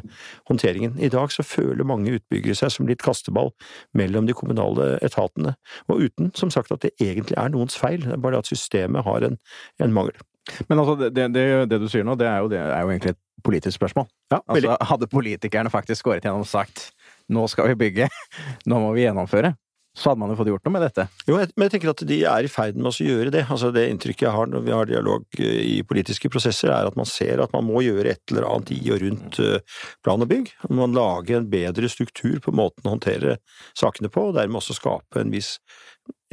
[0.50, 0.98] håndteringen.
[0.98, 3.54] I dag så føler mange utbyggere seg som litt kasteball
[3.94, 5.56] mellom de kommunale etatene,
[5.88, 9.06] og uten, som sagt, at det egentlig er noens feil, det er bare at systemet
[9.06, 9.38] har en,
[9.84, 10.18] en mangel.
[10.68, 13.14] Men altså, det, det, det, du sier nå, det er, jo, det er jo egentlig
[13.14, 14.08] et politisk spørsmål.
[14.32, 16.90] Ja, altså, hadde politikerne faktisk skåret gjennom og sagt
[17.34, 18.10] nå skal vi bygge,
[18.70, 19.56] nå må vi gjennomføre.
[19.94, 21.04] så hadde man jo fått gjort noe med dette.
[21.30, 23.44] Jo, men jeg tenker at de er i ferd med å gjøre det.
[23.46, 26.98] Altså Det inntrykket jeg har når vi har dialog eh, i politiske prosesser, er at
[26.98, 30.32] man ser at man må gjøre et eller annet i og rundt eh, plan og
[30.32, 30.50] bygg.
[30.74, 33.38] Man lager en bedre struktur på måten å håndtere
[33.78, 35.60] sakene på, og dermed også skape en viss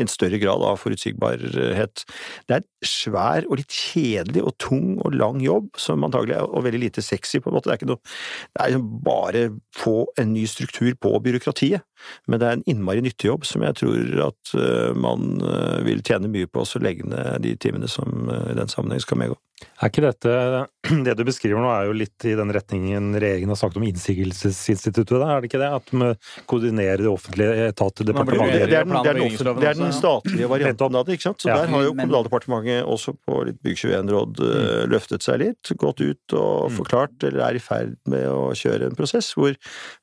[0.01, 2.05] en større grad av forutsigbarhet.
[2.49, 6.65] Det er svær og litt kjedelig og tung og lang jobb, som antagelig er og
[6.67, 7.69] veldig lite sexy, på en måte.
[7.69, 9.45] Det er ikke noe Det er liksom bare
[9.77, 11.85] få en ny struktur på byråkratiet,
[12.27, 16.03] men det er en innmari nyttig jobb som jeg tror at eh, man eh, vil
[16.07, 19.37] tjene mye på, å legge ned de timene som eh, i den sammenheng skal medgå.
[19.81, 20.33] Er ikke dette
[21.07, 25.13] Det du beskriver nå, er jo litt i den retningen regjeringen har sagt om innsigelsesinstituttet,
[25.21, 25.71] er det ikke det?
[25.77, 26.09] At vi
[26.49, 31.19] koordinerer det offentlige etater, departementet det, det, det, det, er den statlige varianten av det,
[31.19, 31.45] ikke sant.
[31.45, 34.93] Så der har jo Kommunaldepartementet også på litt Bygg21-råd mm.
[34.93, 36.79] løftet seg litt, gått ut og mm.
[36.81, 39.53] forklart, eller er i ferd med å kjøre en prosess hvor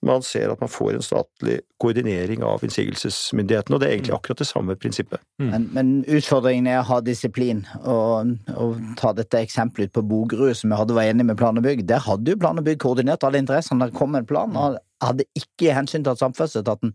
[0.06, 4.20] man ser at man får en statlig koordinering av innsigelsesmyndighetene, og det er egentlig mm.
[4.20, 5.24] akkurat det samme prinsippet.
[5.42, 10.56] Men, men utfordringen er å ha disiplin, og, og ta dette eksempel ut på Bogerud,
[10.60, 11.86] som jeg hadde var enig med Plan og bygg.
[11.88, 13.88] Der hadde jo Plan og bygg koordinert alle interessene.
[13.88, 14.56] Der kom en plan.
[14.56, 16.94] og hadde ikke hensyn til samferdselsetaten.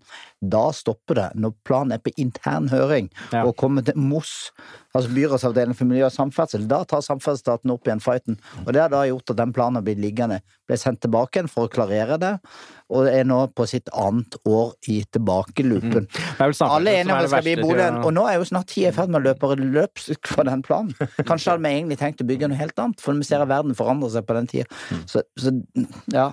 [0.53, 1.29] Da stopper det.
[1.39, 3.45] Når planen er på intern høring ja.
[3.45, 4.51] og kommer til MOS,
[4.93, 8.39] altså byrådsavdelingen for miljø og samferdsel, da tar samferdselsetaten opp igjen fighten.
[8.65, 10.41] Og det har da gjort at den planen har blitt liggende.
[10.69, 12.33] Ble sendt tilbake igjen for å klarere det,
[12.93, 16.09] og er nå på sitt annet år i tilbakeloopen.
[16.11, 16.53] Mm.
[16.67, 18.97] Alle er enige om det skal bli boligen, og nå er jo snart tida i
[18.97, 20.93] ferd med å løpe løpsk for den planen.
[21.29, 23.79] Kanskje hadde vi egentlig tenkt å bygge noe helt annet, for vi ser at verden
[23.79, 24.69] forandrer seg på den tida.
[24.91, 25.05] Mm.
[25.11, 25.55] Så, så
[26.13, 26.31] ja.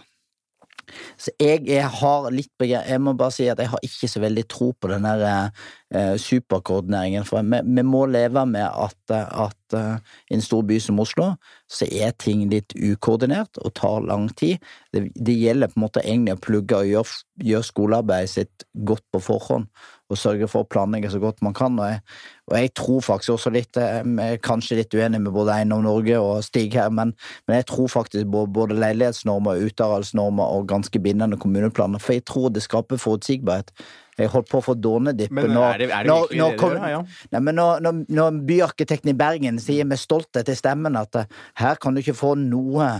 [1.19, 4.45] Så jeg, jeg, har litt Jeg må bare si at jeg har ikke så veldig
[4.49, 5.51] tro på den der
[5.95, 7.25] eh, superkoordineringen.
[7.27, 11.31] For vi, vi, må leve med at, at uh, i en stor by som Oslo,
[11.69, 14.57] så er ting litt ukoordinert og tar lang tid.
[14.93, 17.21] Det, det gjelder på en måte egentlig å plugge og gjøre,
[17.51, 19.69] gjøre skolearbeidet sitt godt på forhånd
[20.09, 21.77] og sørge for å planlegge så godt man kan.
[21.77, 22.01] Og jeg,
[22.49, 26.17] og jeg tror faktisk også litt Jeg er kanskje litt uenig med både Eiendom Norge
[26.17, 27.13] og Stig her, men,
[27.47, 32.65] men jeg tror faktisk både leilighetsnormer, utearealsnormer og ganske bindende kommuneplaner, for jeg tror det
[32.65, 33.73] skaper forutsigbarhet.
[34.19, 37.03] Jeg holdt på å få dånedippe når, når, når, kom, det, ja.
[37.35, 41.29] nei, når, når, når byarkitekten i Bergen sier med stolthet i stemmen at eh,
[41.61, 42.97] her kan du ikke få noe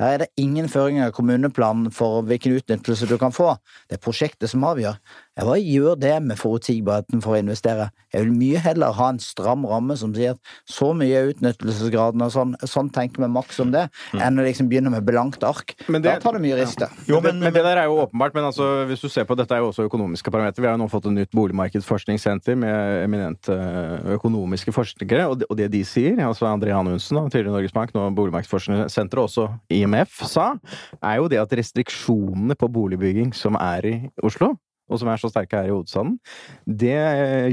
[0.00, 3.50] her er det ingen føringer i kommuneplanen for hvilken utnyttelse du kan få.
[3.90, 4.96] Det er prosjektet som avgjør.
[5.32, 7.86] Jeg bare gjør det med forutsigbarheten for å investere.
[8.12, 12.20] Jeg vil mye heller ha en stram ramme som sier at så mye er utnyttelsesgraden,
[12.20, 14.20] og sånn, sånn tenker vi maks om det, mm.
[14.26, 15.72] enn å liksom begynne med blankt ark.
[15.86, 16.90] Det, da tar det mye risk, ja.
[17.08, 18.36] Jo, men, men, det der er jo åpenbart.
[18.36, 20.66] Men altså, hvis du ser på dette er jo også økonomiske parametere.
[20.66, 25.48] Vi har jo nå fått et nytt boligmarkedsforskningssenter med eminente eh, økonomiske forskere, og det,
[25.48, 30.50] og det de sier, altså André Hanunsen, tidligere Norges Bank, nå Boligmarkedsforskningssenteret, også IMF, sa,
[31.00, 34.52] er jo det at restriksjonene på boligbygging som er i Oslo,
[34.92, 36.18] og som er så sterke her i hovedstaden,
[36.66, 36.98] det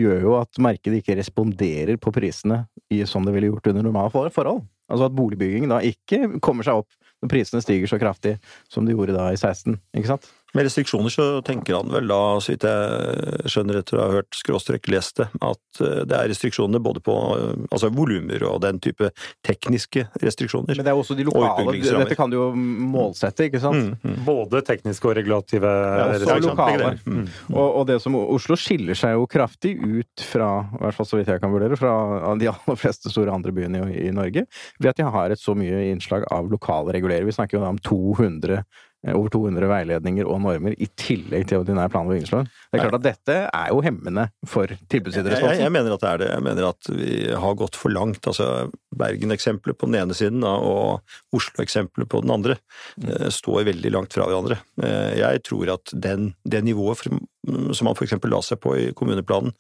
[0.01, 4.11] gjør jo at markedet ikke responderer på prisene i, som det ville gjort under normale
[4.33, 4.65] forhold.
[4.89, 6.89] Altså at boligbygging da ikke kommer seg opp
[7.21, 8.37] når prisene stiger så kraftig
[8.71, 10.29] som de gjorde da i 16, ikke sant?
[10.53, 14.37] Med restriksjoner så tenker han vel da, så vidt jeg skjønner etter å ha hørt
[14.37, 18.79] skråstrek lest det, at eh, det er restriksjoner både på eh, altså volumer og den
[18.81, 19.11] type
[19.45, 20.73] tekniske restriksjoner.
[20.73, 23.93] Men det er også de lokale, dette kan du jo målsette, ikke sant?
[24.01, 24.17] Mm, mm.
[24.25, 26.97] Både tekniske og regulative ja, restriksjoner.
[27.05, 27.23] Mm.
[27.53, 31.21] Og, og, det som Oslo skiller seg jo kraftig ut fra, i hvert fall så
[31.21, 31.93] vidt jeg kan vurdere, fra
[32.41, 34.47] de aller fleste store andre byene i, i Norge,
[34.81, 37.29] ved at de har et så mye innslag av lokale regulerere.
[37.29, 41.61] Vi snakker jo da om 200 Eh, over 200 veiledninger og normer i tillegg til
[41.61, 42.49] ordinær plan- og bygningslov.
[42.49, 45.55] Det er klart at dette er jo hemmende for tilbudssideresponsen.
[45.55, 46.29] Jeg, jeg, mener at det er det.
[46.33, 47.13] Jeg mener at vi
[47.45, 48.27] har gått for langt.
[48.27, 48.67] Altså
[48.99, 50.99] Bergen-eksempelet på den ene siden og
[51.35, 52.59] Oslo-eksempelet på den andre
[52.99, 53.29] mm.
[53.31, 54.59] står veldig langt fra hverandre.
[54.83, 56.99] Eh, jeg tror at den, det nivået
[57.75, 58.15] som man f.eks.
[58.29, 59.53] la seg på i kommuneplanen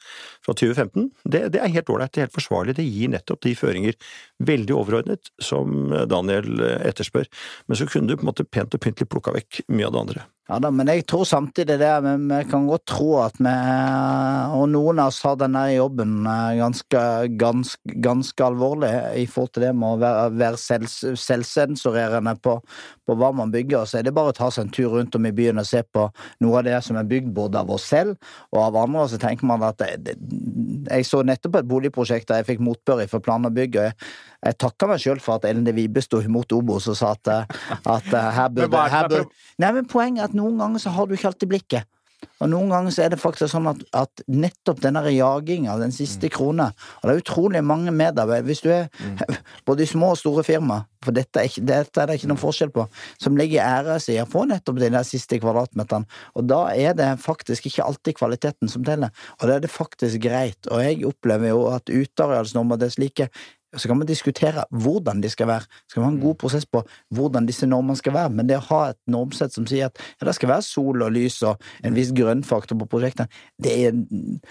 [0.45, 2.77] fra 2015, det, det er helt ålreit, det er helt forsvarlig.
[2.79, 3.99] Det gir nettopp de føringer,
[4.45, 7.29] veldig overordnet, som Daniel etterspør.
[7.67, 10.05] Men så kunne du på en måte pent og pyntelig plukka vekk mye av det
[10.05, 10.27] andre.
[10.49, 13.51] Ja da, men jeg tror samtidig det, vi kan godt tro at vi
[14.57, 17.01] Og noen av oss har denne jobben eh, ganske,
[17.37, 18.89] ganske, ganske alvorlig
[19.21, 20.89] i forhold til det med å være, være selv,
[21.21, 22.55] selvsensurerende på,
[23.05, 23.85] på, hva man bygger.
[23.85, 25.83] Så er det bare å ta seg en tur rundt om i byen og se
[25.85, 26.07] på
[26.41, 28.15] noe av det som er bygd både av oss selv
[28.53, 30.15] og av andre, så tenker man at det,
[30.89, 34.09] Jeg så nettopp et boligprosjekt der jeg fikk motbør for plan og bygg, og jeg,
[34.45, 37.31] jeg takker meg sjøl for at Ellen de Vibe sto imot Obos og sa at,
[37.83, 39.27] at her burde, her burde
[39.59, 41.89] Nei, men poenget er at noen ganger så har du ikke alltid blikket.
[42.39, 46.29] Og noen ganger så er det faktisk sånn at, at nettopp denne jaginga, den siste
[46.29, 46.33] mm.
[46.35, 49.35] krona Og det er utrolig mange medarbeidere, hvis du er mm.
[49.67, 52.41] både i små og store firma, for dette er, ikke, dette er det ikke noen
[52.41, 52.85] forskjell på,
[53.23, 56.07] som legger æra si på nettopp de der siste kvadratmeterne.
[56.39, 60.23] Og da er det faktisk ikke alltid kvaliteten som teller, og da er det faktisk
[60.23, 60.59] greit.
[60.71, 63.29] Og jeg opplever jo at utearealsnormer det er slike
[63.77, 65.67] så kan man diskutere hvordan de skal være.
[65.87, 66.39] Så kan man ha en god mm.
[66.41, 66.81] prosess på
[67.15, 70.27] hvordan disse normene skal være, men det å ha et normsett som sier at ja,
[70.27, 73.29] det skal være sol og lys og en viss grønnfaktor på prosjektet,
[73.61, 73.99] det er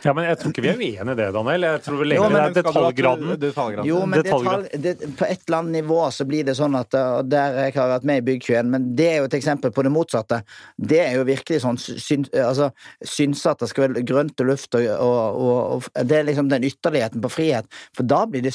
[0.05, 1.67] Ja, men jeg tror ikke vi er uenige i det, Daniel.
[1.69, 3.33] Jeg tror vel egentlig det er detaljgraden.
[3.43, 3.89] detaljgraden.
[3.89, 7.29] Jo, men detalj, det, på et eller annet nivå så blir det sånn at og
[7.31, 9.93] der jeg har vært med i Bygg21, men det er jo et eksempel på det
[9.93, 10.41] motsatte.
[10.77, 12.71] Det er jo virkelig sånn syn, altså,
[13.03, 16.51] synse at det skal være grønt og luft, og, og, og, og det er liksom
[16.53, 18.55] den ytterligheten på frihet, for da blir det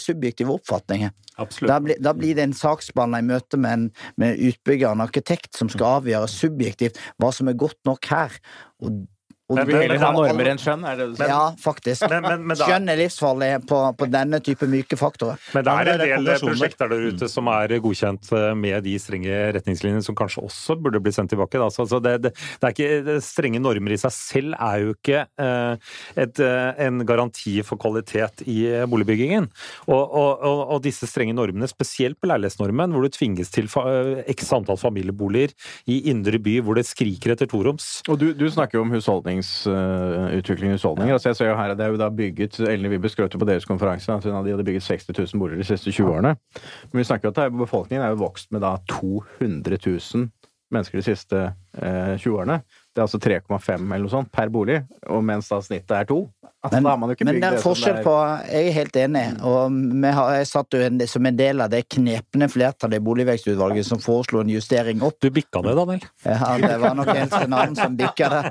[0.54, 1.14] subjektiv oppfatninger.
[1.66, 3.88] Da, blir, da blir det en saksbehandler i møte med en,
[4.22, 8.38] med utbygger, en arkitekt, som skal avgjøre subjektivt hva som er godt nok her.
[8.84, 9.04] Og
[9.54, 10.84] og du vil heller ha normer enn skjønn?
[10.88, 11.32] er det du sier?
[11.32, 12.06] Ja, faktisk.
[12.10, 15.40] Men, men, men da, skjønn er livsfarlig på, på, denne type myke faktorer.
[15.56, 19.40] Men det er en del prosjekter der ute som er godkjent eh, med de strenge
[19.58, 21.62] retningslinjene som kanskje også burde bli sendt tilbake.
[21.62, 25.94] Altså, det, det, det, er ikke, strenge normer i seg selv er jo ikke eh,
[26.26, 29.50] et, eh, en garanti for kvalitet i boligbyggingen.
[29.88, 34.52] Og, og, og, og, disse strenge normene, spesielt på leilighetsnormen, hvor du tvinges til x
[34.56, 35.54] antall familieboliger
[35.90, 38.02] i indre by hvor det skriker etter toroms.
[38.12, 41.14] Og du, du snakker jo om husholdning befolkningsutvikling i husholdninger.
[41.14, 43.66] Altså jeg ser jo her, Det er jo da bygget Ellen Vibbe skrøt på deres
[43.66, 46.36] konferanse at de hadde bygget 60 000 boliger de siste 20 årene.
[46.92, 50.30] Men vi snakker jo at befolkningen er jo vokst med da 200 000
[50.72, 52.62] mennesker de siste eh, 20 årene.
[52.94, 56.30] Det er altså 3,5 eller noe sånt per bolig, og mens da snittet er to.
[56.64, 58.12] Altså, men, men det er forskjell på
[58.48, 59.74] Jeg er helt enig, og
[60.16, 64.00] har, jeg satt jo en, som en del av det knepne flertallet i Boligvekstutvalget som
[64.00, 65.18] foreslo en justering opp.
[65.20, 66.06] Du bikka det, Daniel?
[66.24, 68.44] Ja, det var nok en annen som bikka det.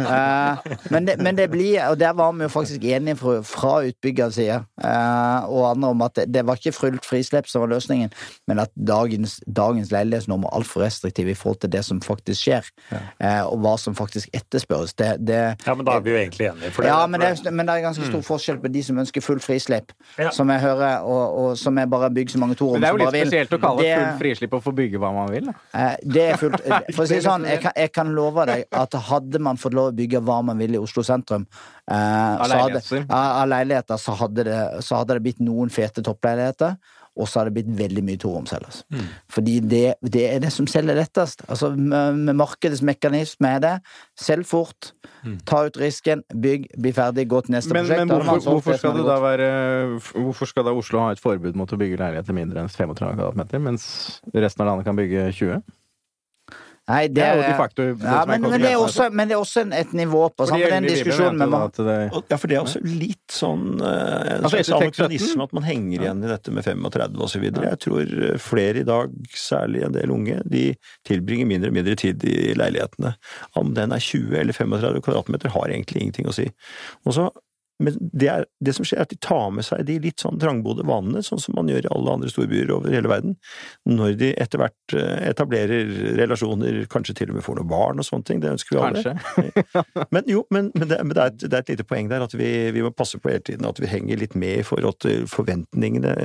[0.00, 1.18] Uh, men, det.
[1.20, 1.50] men, det.
[1.52, 5.92] blir Og der var vi jo faktisk enige fra, fra utbyggers side uh, og andre
[5.92, 8.12] om at det, det var ikke fullt frislipp som var løsningen,
[8.48, 12.72] men at dagens, dagens leilighetsnorm er altfor restriktiv i forhold til det som faktisk skjer,
[12.94, 14.96] uh, og hva som faktisk etterspørres.
[14.96, 16.72] Det, det, ja, men da er vi jo egentlig enige.
[16.72, 18.26] Det, ja, men det, men det er ganske stor mm.
[18.26, 20.30] forskjell på de som ønsker full frislipp, ja.
[20.34, 23.02] som jeg hører, og, og som jeg bare bygger så mange torom som bare vil.
[23.02, 25.32] Det er jo litt spesielt å kalle det full frislipp og få bygge hva man
[25.32, 25.50] vil.
[25.50, 25.88] da.
[26.18, 29.42] det er fullt For å si sånn, jeg kan, jeg kan, love deg at hadde
[29.42, 31.48] man fått lov å bygge hva man ville i Oslo sentrum,
[31.90, 36.78] eh, av leiligheter, så hadde, det, så hadde det blitt noen fete toppleiligheter
[37.18, 38.82] og så har det blitt veldig mye toromselgers.
[38.94, 39.06] Mm.
[39.34, 41.42] Fordi det, det, er det som selger lettest.
[41.48, 43.74] Altså, med, med markedets mekanisme er det.
[44.18, 44.92] Selg fort,
[45.26, 45.40] mm.
[45.48, 48.04] ta ut risken, bygg, bli ferdig, gå til neste men, prosjekt.
[48.06, 49.50] Men hvorfor, hvorfor, skal det da være,
[50.14, 53.62] hvorfor skal da Oslo ha et forbud mot å bygge leiligheter mindre enn 35 kvadratmeter,
[53.66, 53.90] mens
[54.34, 55.62] resten av landet kan bygge 20?
[56.88, 59.34] Nei, det, det, er jo de facto ja, men, men, det er også, men det
[59.36, 60.62] er også et nivå på sant?
[60.62, 61.96] For den diskusjonen med det...
[62.16, 66.24] Ja, for det er også litt sånn en altså, slags anakronisme at man henger igjen
[66.24, 67.44] i dette med 35 osv.
[67.50, 70.64] Jeg tror eh, flere i dag, særlig en del unge, de
[71.08, 73.12] tilbringer mindre og mindre tid i leilighetene.
[73.60, 76.48] Om den er 20 eller 35 kvadratmeter, har egentlig ingenting å si.
[77.04, 77.28] Og så
[77.78, 80.38] men det, er, det, som skjer, er at de tar med seg de litt sånn
[80.42, 83.36] trangbodde vanene, sånn som man gjør i alle andre storbyer over hele verden,
[83.86, 88.08] når de etter hvert eh, etablerer relasjoner, kanskje til og med får noen barn og
[88.08, 88.42] sånne ting.
[88.42, 89.14] Det ønsker vi alle.
[90.14, 92.26] men jo, men, men, det, men det, er et, det, er et, lite poeng der
[92.26, 94.98] at vi, vi, må passe på hele tiden at vi henger litt med i forhold
[95.04, 96.16] til forventningene.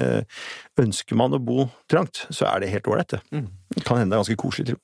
[0.82, 3.22] Ønsker man å bo trangt, så er det helt ålreit, det.
[3.30, 3.48] Mm.
[3.84, 4.82] Kan hende det er ganske koselig, til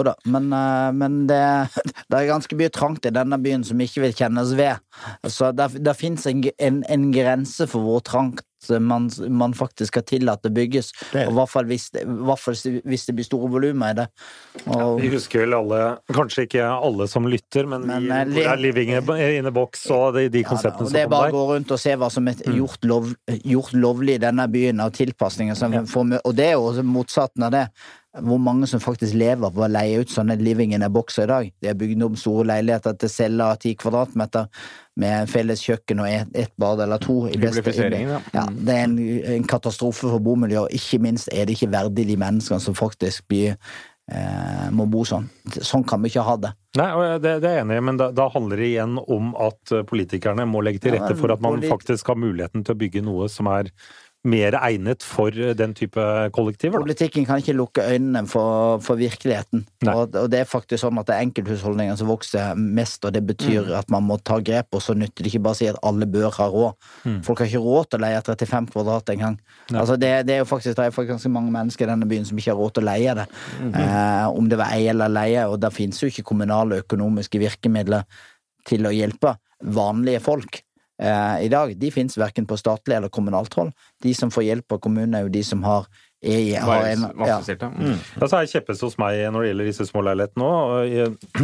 [0.00, 1.42] jo da, men, eh, men det,
[2.08, 4.82] det, er ganske mye trangt i denne byen som ikke vil kjennes ved.
[5.28, 8.44] Så det, det fins en, en, en, grense for hvor trangt
[8.80, 10.92] man, man faktisk skal tillate bygges.
[11.12, 11.26] Det.
[11.26, 12.04] Og i hvert fall hvis det,
[12.84, 14.06] hvis det blir store volumer i det.
[14.64, 15.80] Og, ja, vi husker vel alle,
[16.14, 20.16] kanskje ikke alle som lytter, men, men vi eh, er living in a box og
[20.18, 20.96] de, de konseptene ja, som kommer der.
[20.96, 22.56] Det er bare å gå rundt og se hva som er mm.
[22.60, 25.60] gjort, lov, gjort lovlig i denne byen av tilpasninger.
[25.74, 25.84] Ja.
[26.22, 27.68] og det er jo motsatt av det
[28.22, 31.26] hvor mange som faktisk lever på å leie ut sånne living in a box i
[31.26, 31.48] dag.
[31.60, 34.46] De har bygd om store leiligheter til celler av ti kvadratmeter
[35.02, 37.24] med felles kjøkken og ett et bad eller to.
[37.26, 38.20] I beste, ja.
[38.36, 38.44] ja.
[38.46, 38.94] det er en,
[39.38, 43.26] en katastrofe for bomiljøet, og ikke minst er det ikke verdig de menneskene som faktisk
[43.32, 45.26] blir eh, må bo sånn.
[45.58, 46.54] Sånn kan vi ikke ha det.
[46.78, 49.74] Nei, det, det er jeg enig i, men da, da, handler det igjen om at
[49.90, 53.30] politikerne må legge til rette for at man faktisk har muligheten til å bygge noe
[53.32, 53.74] som er
[54.24, 56.00] mer egnet for den type
[56.34, 56.80] kollektiver?
[56.80, 56.86] Da.
[56.86, 59.66] Politikken kan ikke lukke øynene for, for virkeligheten.
[59.84, 63.24] Og, og, det er faktisk sånn at det er enkelthusholdningene som vokser mest, og det
[63.28, 63.74] betyr mm.
[63.82, 66.08] at man må ta grep, og så nytter det ikke bare å si at alle
[66.10, 66.90] bør ha råd.
[67.04, 67.20] Mm.
[67.28, 69.38] Folk har ikke råd til å leie 35 kvadrat engang.
[69.74, 72.28] Altså det, det, er jo faktisk, det er faktisk ganske mange mennesker i denne byen
[72.28, 73.30] som ikke har råd til å leie det.
[73.60, 73.72] Mm.
[73.84, 78.08] Eh, om det var eie eller leie, og der finnes jo ikke kommunale økonomiske virkemidler
[78.64, 79.36] til å hjelpe
[79.74, 80.64] vanlige folk
[80.94, 83.72] i dag, de finnes verken på statlig eller kommunalt hold.
[84.02, 85.88] De som får hjelp av kommunen, er jo de som har
[86.24, 87.38] jeg har en, ja.
[87.44, 87.98] Mm.
[88.20, 90.94] Ja, så er kjeppes hos meg når det gjelder disse små leilighetene òg.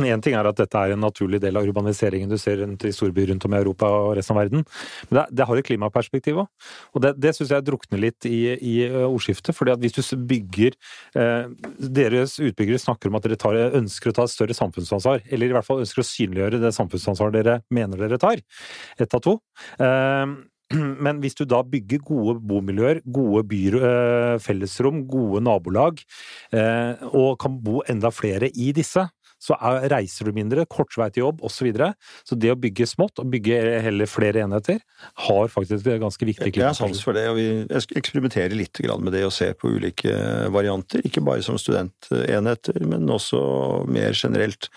[0.08, 2.92] Én ting er at dette er en naturlig del av urbaniseringen du ser rundt i
[2.94, 4.64] storbyer rundt om i Europa og resten av verden,
[5.08, 6.68] men det, det har et klimaperspektiv òg.
[6.94, 8.74] Og det, det syns jeg drukner litt i, i
[9.04, 9.54] ordskiftet.
[9.56, 10.76] fordi at hvis du bygger
[11.18, 11.50] eh,
[12.00, 15.56] Deres utbyggere snakker om at dere tar, ønsker å ta et større samfunnsansvar, eller i
[15.56, 18.40] hvert fall ønsker å synliggjøre det samfunnsansvaret dere mener dere tar.
[19.00, 19.36] Ett av to.
[19.80, 20.24] Eh,
[21.04, 26.02] Men hvis du da bygger gode bomiljøer, gode byr, eh, fellesrom, gode nabolag,
[26.54, 29.08] eh, og kan bo enda flere i disse,
[29.40, 31.60] så er, reiser du mindre, kort vei til jobb osv.
[31.60, 31.90] Så, videre.
[32.28, 34.80] så det å bygge smått, og bygge heller flere enheter,
[35.26, 37.48] har faktisk et ganske viktig Jeg har sans for det, og vi
[38.00, 40.14] eksperimenterer litt med det å se på ulike
[40.52, 41.04] varianter.
[41.08, 43.40] Ikke bare som studentenheter, men også
[43.88, 44.70] mer generelt.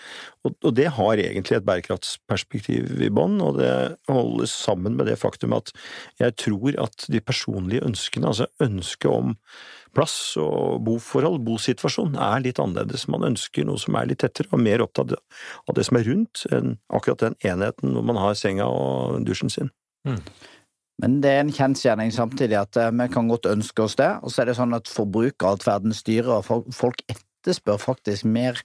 [0.44, 3.70] Og det har egentlig et bærekraftsperspektiv i bånn, og det
[4.10, 5.72] holdes sammen med det faktum at
[6.20, 9.32] jeg tror at de personlige ønskene, altså ønsket om
[9.94, 13.06] plass og boforhold, bosituasjon, er litt annerledes.
[13.08, 16.44] Man ønsker noe som er litt tettere, og mer opptatt av det som er rundt,
[16.52, 19.72] enn akkurat den enheten hvor man har senga og dusjen sin.
[20.04, 20.20] Mm.
[21.02, 24.30] Men det er en kjensgjerning samtidig at eh, vi kan godt ønske oss det, og
[24.30, 28.60] så er det sånn at forbrukeratferden styrer, og folk etterspør faktisk mer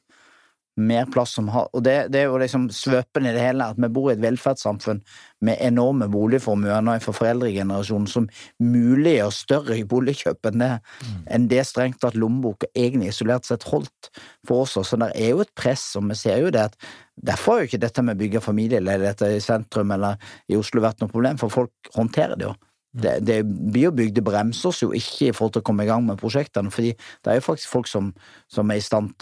[0.79, 3.79] mer plass som har Og det, det er jo liksom svøpen i det hele, at
[3.79, 5.01] vi bor i et velferdssamfunn
[5.45, 8.27] med enorme boligformuer nå for foreldregenerasjonen som
[8.59, 11.19] muliggjør større boligkjøp enn det, mm.
[11.35, 14.11] enn det strengt tatt lommeboka egentlig isolert sett holdt
[14.47, 14.75] for oss.
[14.75, 17.67] Så det er jo et press, og vi ser jo det at Derfor har jo
[17.67, 20.15] ikke dette med å bygge familieleiligheter i sentrum eller
[20.47, 22.53] i Oslo vært noe problem, for folk håndterer det jo.
[22.89, 26.17] Det, det biobygde bremser oss jo ikke i forhold til å komme i gang med
[26.17, 28.07] prosjektene, fordi det er jo faktisk folk som,
[28.49, 29.13] som, er, i stand,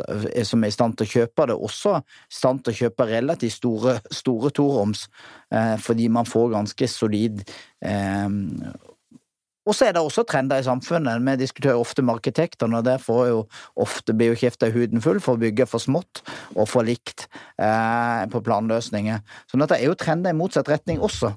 [0.47, 3.57] som er, i stand, til å kjøpe det, også i stand til å kjøpe relativt
[3.57, 5.09] store, store toroms,
[5.51, 7.43] eh, fordi man får ganske solid
[7.83, 8.39] eh,
[9.67, 11.23] og så er det også trender i samfunnet.
[11.27, 13.41] Vi diskuterer ofte med arkitektene, og der får jo
[13.75, 14.37] ofte blir
[14.71, 16.23] huden full for å bygge for smått
[16.55, 17.27] og for likt
[17.59, 19.19] eh, på planløsninger.
[19.51, 21.33] Så dette er jo trender i motsatt retning også.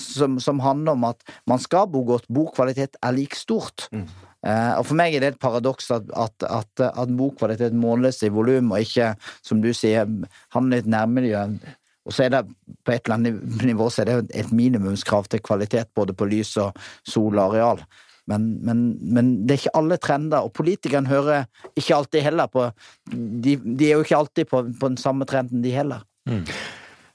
[0.00, 2.28] Som, som, handler om at man skal bo godt.
[2.32, 3.88] Bokvalitet er lik stort.
[3.94, 4.08] Mm.
[4.46, 8.32] Eh, og For meg er det et paradoks at, at, at, at bokvalitet måles i
[8.32, 9.12] volum, og ikke,
[9.46, 10.08] som du sier,
[10.54, 11.44] handler litt nærmiljø.
[12.08, 12.44] Og så er det
[12.86, 16.56] på et eller annet nivå så er det et minimumskrav til kvalitet både på lys
[16.58, 17.84] og sol og areal.
[18.30, 22.68] Men, men, men, det er ikke alle trender, og politikerne hører ikke alltid heller på
[23.10, 26.04] De, de er jo ikke alltid på, på den samme trenden, de heller.
[26.28, 26.44] Mm.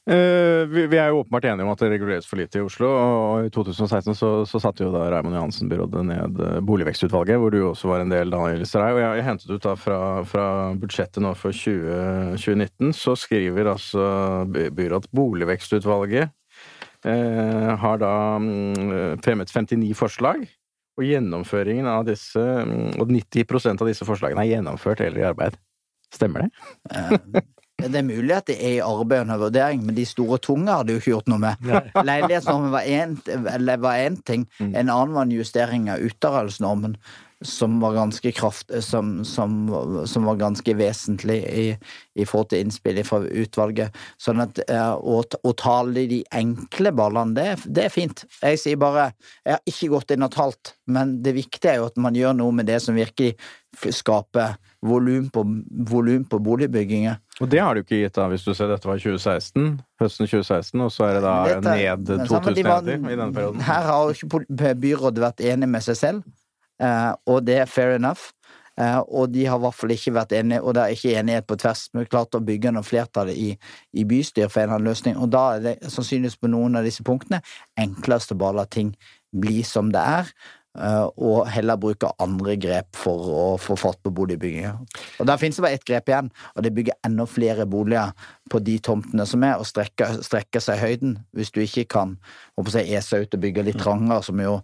[0.05, 2.91] Uh, vi, er jo åpenbart enige om at det reguleres for lite i Oslo.
[2.93, 7.63] og I 2016 så, så satte jo da Raymond Johansen-byrådet ned uh, Boligvekstutvalget, hvor du
[7.71, 8.93] også var en del, Daniel Stray.
[8.93, 9.99] Og jeg, jeg, hentet ut da fra,
[10.29, 10.45] fra
[10.77, 14.05] budsjettet nå for 20, 2019, så skriver altså
[14.53, 20.45] byrådet Boligvekstutvalget uh, har da um, fremmet 59 forslag.
[20.95, 25.57] Og gjennomføringen av disse, um, og 90% av disse forslagene er gjennomført eller i arbeid.
[26.13, 27.47] Stemmer det?
[27.75, 30.95] Det er mulig at det er i arbeid under vurdering, men de store tunge hadde
[30.95, 31.69] jo ikke gjort noe med.
[32.07, 32.71] Leilighetsnormen
[33.83, 34.47] var én ting.
[34.59, 34.73] Mm.
[34.73, 36.95] En annen var en justering av utarbeidelsesnormen
[37.41, 39.67] som var ganske kraft, som, som,
[40.07, 41.65] som, var ganske vesentlig i,
[42.15, 43.97] i forhold til innspillet fra utvalget.
[44.21, 48.23] Sånn at å, å tale de enkle ballene, det, det, er fint.
[48.39, 49.09] Jeg sier bare
[49.43, 52.37] Jeg har ikke gått inn og talt, men det viktige er jo at man gjør
[52.39, 53.35] noe med det som virkelig
[53.75, 54.55] skaper
[54.85, 55.43] volum på,
[55.91, 57.19] volum på boligbygginger.
[57.43, 60.83] Og det har du ikke gitt da, hvis du ser dette var 2016, høsten 2016,
[60.85, 61.73] og så er det da dette,
[62.07, 63.65] ned 2000 enheter i denne perioden?
[63.67, 66.23] Her har jo ikke byrådet vært enig med seg selv,
[66.79, 68.31] eh, og det er fair enough.
[68.79, 71.47] Eh, og de har i hvert fall ikke vært enige, og det er ikke enighet
[71.47, 71.85] på tvers.
[71.95, 73.53] Vi klarte å bygge noe flertall i,
[73.95, 76.87] i bystyret for en eller annen løsning, og da er det sannsynligvis på noen av
[76.87, 77.39] disse punktene
[77.79, 78.91] enklest å bare la ting
[79.35, 80.31] bli som det er.
[80.75, 84.73] Eh, og heller bruke andre grep for å få fart på boligbygginga.
[85.19, 88.11] Og Der finnes det bare ett grep igjen, og det er bygge enda flere boliger
[88.51, 91.17] på de tomtene som er, og strekke, strekke seg høyden.
[91.31, 92.17] Hvis du ikke kan
[92.57, 94.59] håper jeg, ese ut og bygge litt trangere, som jo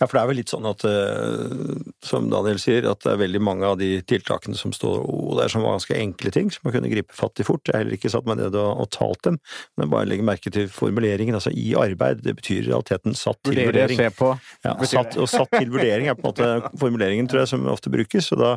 [0.00, 3.22] ja, for det er vel litt sånn at, eh, som Daniel sier, at det er
[3.22, 6.66] veldig mange av de tiltakene som står og det er som ganske enkle ting som
[6.66, 7.64] man kunne gripe fatt i fort.
[7.66, 9.38] Jeg har heller ikke satt meg ned og, og talt dem,
[9.80, 11.36] men bare legger merke til formuleringen.
[11.38, 14.00] Altså i arbeid, det betyr i realiteten satt til Vurdere, vurdering.
[14.00, 14.30] Se på.
[14.66, 17.92] Ja, satt, og satt til vurdering er på en måte formuleringen, tror jeg, som ofte
[17.92, 18.32] brukes.
[18.36, 18.52] og da,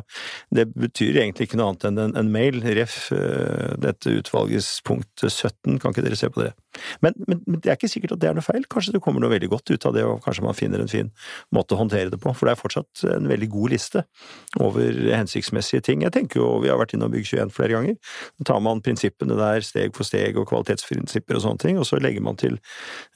[0.54, 2.62] Det betyr egentlig ikke noe annet enn en, en mail.
[2.76, 2.96] Ref.
[3.14, 6.52] Eh, dette utvalgets punkt 17, kan ikke dere se på det?
[7.04, 8.66] Men, men, men, det er ikke sikkert at det er noe feil.
[8.72, 11.10] Kanskje det kommer noe veldig godt ut av det, og kanskje man finner en fin
[11.54, 12.32] måte å håndtere det på.
[12.36, 14.04] For det er fortsatt en veldig god liste
[14.62, 16.04] over hensiktsmessige ting.
[16.06, 17.98] Jeg tenker jo, vi har vært innom Bygg21 flere ganger.
[18.38, 22.00] Så tar man prinsippene der steg for steg og kvalitetsprinsipper og sånne ting, og så
[22.02, 22.58] legger man til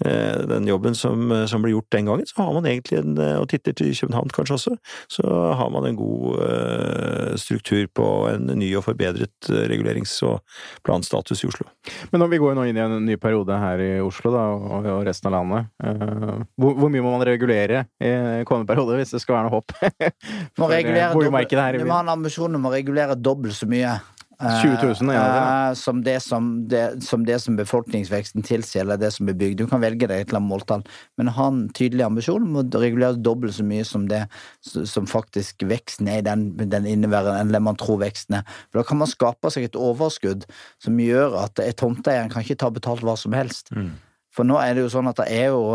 [0.04, 2.28] eh, den jobben som, som ble gjort den gangen.
[2.28, 4.76] Så har man egentlig en, og titter til København kanskje også,
[5.12, 5.26] så
[5.58, 10.40] har man en god eh, struktur på en ny og forbedret regulerings- og
[10.86, 11.68] planstatus i Oslo.
[12.12, 14.44] Men når vi går nå inn i en ny periode periode her i Oslo da,
[14.54, 15.70] og, og resten av landet.
[15.82, 19.58] Uh, hvor, hvor, mye må man regulere i kommende periode hvis det skal være noe
[19.58, 19.74] håp?
[20.56, 20.70] for
[21.14, 21.80] boligmarkedet her?
[21.80, 25.24] Vi må ha en ambisjon om å regulere dobbelt så mye 20 000 ja,
[25.68, 25.76] det.
[25.76, 29.60] Som, det som, det, som det som befolkningsveksten tilsier, eller det som blir bygd.
[29.60, 30.84] Du kan velge deg et eller annet måltall,
[31.20, 34.22] men ha en tydelig ambisjon om å regulere dobbelt så mye som det
[34.64, 38.60] som faktisk veksten er i den, den inneværende, eller man tror veksten er.
[38.70, 40.48] For Da kan man skape seg et overskudd
[40.80, 43.74] som gjør at tomteeieren kan ikke ta betalt hva som helst.
[43.76, 43.92] Mm.
[44.34, 45.74] For nå er det jo sånn at det er jo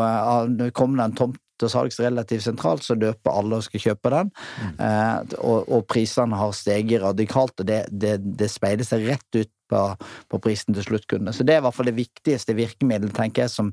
[0.55, 4.13] Nå kommer det en tomt til salgs relativt sentralt, så løper alle og skal kjøpe
[4.13, 4.31] den.
[4.61, 4.71] Mm.
[4.87, 9.51] Eh, og, og, prisene har steget radikalt, og det, det, det speiler seg rett ut
[9.69, 9.83] på,
[10.29, 11.33] på, prisen til sluttkundene.
[11.33, 13.71] Så det er i hvert fall det viktigste virkemiddelet, tenker jeg, som,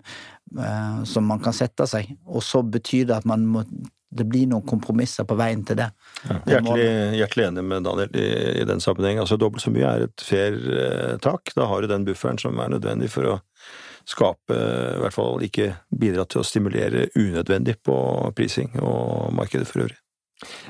[0.58, 2.14] eh, som man kan sette seg.
[2.26, 3.66] Og så betyr det at man må
[4.12, 5.88] det blir noen kompromisser på veien til det.
[6.26, 8.26] Ja, hjertelig, hjertelig, enig med Daniel i,
[8.60, 9.22] i den sammenheng.
[9.22, 11.54] Altså Dobbelt så mye er et fair eh, tak.
[11.56, 13.38] Da har du den bufferen som er nødvendig for å
[14.08, 17.96] skape, i hvert fall ikke bidra til å stimulere unødvendig på
[18.36, 19.98] prising og markedet for øvrig.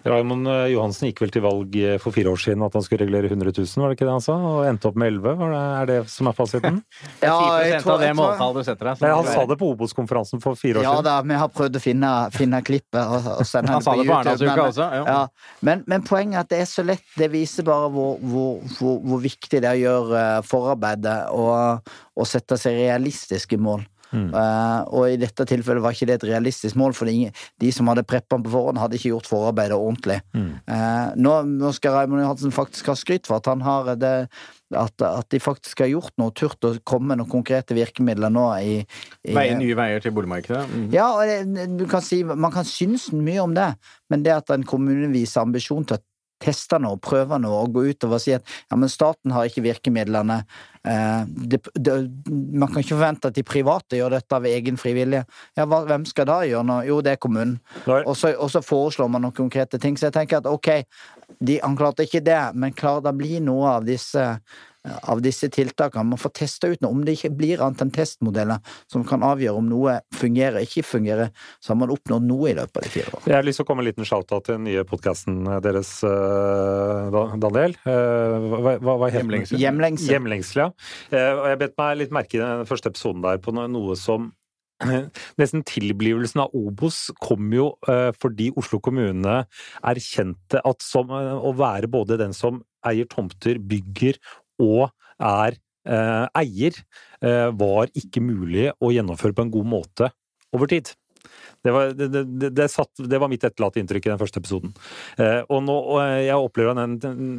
[0.05, 3.05] Raymond eh, Johansen gikk vel til valg eh, for fire år siden at han skulle
[3.05, 4.37] regulere 100 000, var det ikke det han sa?
[4.37, 6.81] Og endte opp med 11 det, Er det som er fasiten?
[7.23, 9.05] ja, jeg tror, av det måltallet du setter deg.
[9.13, 10.99] Han sa det på Obos-konferansen for fire år ja, siden.
[10.99, 13.83] Ja da, vi har prøvd å finne, finne klippet og, og sende det på YouTube.
[13.83, 14.89] Han sa det på Arendalsuka også.
[14.93, 15.05] Ja.
[15.13, 15.61] Ja.
[15.61, 17.07] Men, men, poenget er at det er så lett.
[17.19, 21.93] Det viser bare hvor, hvor, hvor, hvor viktig det er å gjøre eh, forarbeidet og,
[22.17, 23.87] og sette seg realistiske mål.
[24.13, 24.31] Mm.
[24.35, 28.07] Uh, og i dette tilfellet var ikke det et realistisk mål, for de som hadde
[28.09, 30.21] preppa på forhånd, hadde ikke gjort forarbeidet ordentlig.
[30.37, 30.51] Mm.
[30.69, 34.17] Uh, nå, nå, skal Raymond Johansen faktisk ha skryt for at han har det
[34.73, 38.47] at, at, de faktisk har gjort noe, turt å komme med noen konkrete virkemidler nå
[38.65, 38.79] i,
[39.29, 40.63] i Veie nye veier til boligmarkedet?
[40.71, 40.87] Mm.
[40.95, 43.73] Ja, og det, du kan si, man kan synes mye om det,
[44.13, 46.05] men det at en kommune viser ambisjon til å
[46.43, 49.65] teste noe, prøver noe og gå utover og si at ja, men staten har ikke
[49.65, 50.43] virkemidlene.
[50.89, 51.95] Eh, det, det,
[52.29, 55.25] man kan ikke forvente at de private gjør dette av egen frivillige.
[55.59, 56.83] Ja, hva, hvem skal da gjøre noe?
[56.89, 57.59] Jo, det er kommunen.
[57.87, 59.99] Og så, og så, foreslår man noen konkrete ting.
[59.99, 60.73] Så jeg tenker at ok,
[61.39, 64.27] de, han ikke det, men klarer det å bli noe av disse
[64.83, 66.05] av disse tiltakene.
[66.13, 66.93] Man får testa ut noe.
[66.93, 70.85] Om det ikke blir annet enn testmodeller som kan avgjøre om noe fungerer eller ikke
[70.87, 71.31] fungerer,
[71.63, 73.31] så har man oppnådd noe i løpet av de fire årene.
[73.31, 77.17] Jeg har lyst til å komme en liten shout-out til den nye podkasten deres, eh,
[77.47, 77.79] Daniel.
[77.87, 79.61] Eh, hva, hva, hva Hjemlengsel.
[79.63, 80.15] Hjemlengsel.
[80.17, 80.71] Hjemlengsel, ja.
[81.15, 84.33] Eh, og jeg bet meg litt merke i den første episoden der på noe som
[85.39, 87.69] Nesten tilblivelsen av Obos kom jo
[88.19, 89.37] fordi Oslo kommune
[89.79, 92.59] erkjente at som, å være både den som
[92.89, 94.19] eier tomter, bygger
[94.63, 94.89] og
[95.19, 96.81] er eh, eier,
[97.23, 100.13] eh, var ikke mulig å gjennomføre på en god måte
[100.53, 100.95] over tid.
[101.63, 104.73] Det var, det, det, satt, det var, mitt etterlatte inntrykk i den første episoden.
[105.15, 106.97] Eh, og nå, og jeg opplever den,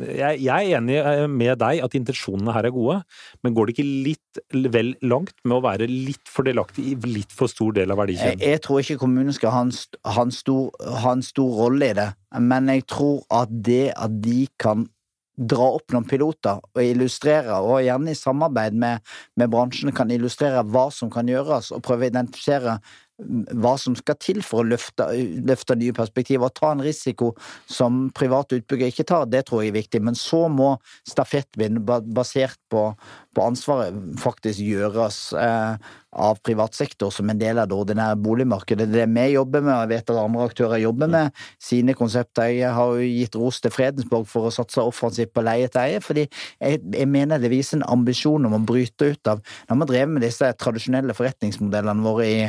[0.07, 3.01] jeg, jeg, er enig eh, med deg at intensjonene her er gode,
[3.43, 7.35] men går det ikke litt vel langt med å være litt for delaktig i litt
[7.35, 8.39] for stor del av verdikjeden?
[8.39, 9.75] Jeg, jeg, tror ikke kommunen skal ha en,
[10.07, 10.71] ha en, stor,
[11.03, 12.09] ha en stor rolle i det,
[12.39, 14.87] men jeg tror at det at de kan
[15.35, 19.01] dra opp noen piloter og illustrere, og gjerne i samarbeid med,
[19.39, 22.77] med bransjen, kan illustrere hva som kan gjøres, og prøve å identifisere
[23.21, 25.05] hva som skal til for å løfte,
[25.45, 27.31] løfte nye perspektiver og ta en risiko
[27.69, 30.01] som private utbyggere ikke tar, det tror jeg er viktig.
[30.01, 30.73] Men så må
[31.09, 32.87] stafettvind basert på,
[33.35, 38.89] på, ansvaret faktisk gjøres eh, av privat sektor som en del av det ordinære boligmarkedet.
[38.89, 42.49] Det vi jobber med, og jeg vet at andre aktører jobber med sine konsepter.
[42.49, 46.01] Jeg har jo gitt ros til Fredensborg for å satse offensivt på leie til eie,
[46.01, 49.91] fordi jeg, jeg, mener det viser en ambisjon om å bryte ut av Når vi
[49.91, 52.39] drevet med disse tradisjonelle forretningsmodellene våre i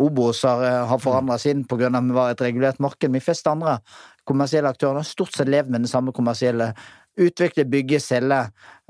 [0.00, 1.86] Obos har, eh, har forandra sin pga.
[1.86, 3.12] at vi var et regulert marked.
[3.12, 3.80] De fleste andre
[4.26, 6.74] kommersielle aktører har stort sett levd med den samme kommersielle
[7.18, 8.38] Utvikle, bygge, selge,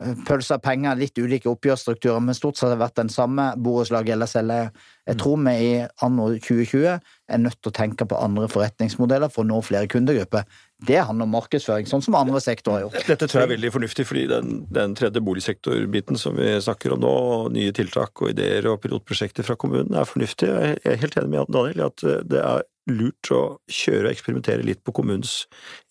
[0.03, 3.55] eh, pølse av penger, litt ulike oppgjørsstrukturer, men stort sett har det vært den samme
[3.57, 4.71] borettslag eller selge.
[5.09, 9.43] Jeg tror vi i anno 2020 er nødt til å tenke på andre forretningsmodeller for
[9.43, 10.45] å nå flere kundegrupper.
[10.87, 13.09] Det handler om markedsføring, sånn som andre sektorer har gjort.
[13.11, 17.03] Dette tror jeg er veldig fornuftig, fordi den, den tredje boligsektorbiten som vi snakker om
[17.05, 20.49] nå, og nye tiltak og ideer og pilotprosjekter fra kommunen, er fornuftig.
[20.49, 24.67] Jeg er helt enig med Daniel i at det er lurt å kjøre og eksperimentere
[24.67, 25.45] litt på kommunens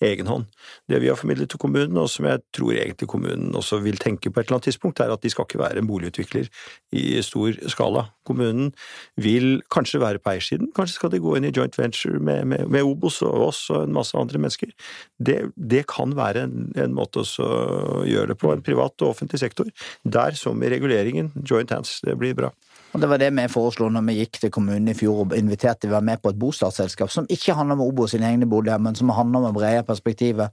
[0.04, 0.47] egen hånd.
[0.89, 4.32] Det vi har formidlet til kommunen, og som jeg tror egentlig kommunen også vil tenke
[4.32, 6.50] på et eller annet tidspunkt, er at de skal ikke være en boligutvikler
[6.95, 8.08] i stor skala.
[8.28, 8.72] Kommunen
[9.20, 12.68] vil kanskje være på eiersiden, kanskje skal de gå inn i joint venture med, med,
[12.70, 14.74] med Obos og oss og en masse andre mennesker.
[15.18, 19.41] Det, det kan være en, en måte å gjøre det på, en privat og offentlig
[19.41, 19.70] sektor.
[20.04, 22.54] Der som i reguleringen, joint hands, det blir bra.
[22.94, 25.86] Og Det var det vi foreslo når vi gikk til kommunen i fjor og inviterte
[25.86, 28.82] de å være med på et bostadsselskap som ikke handler om Obo sine egne boliger,
[28.82, 30.50] men som handler om det brede perspektivet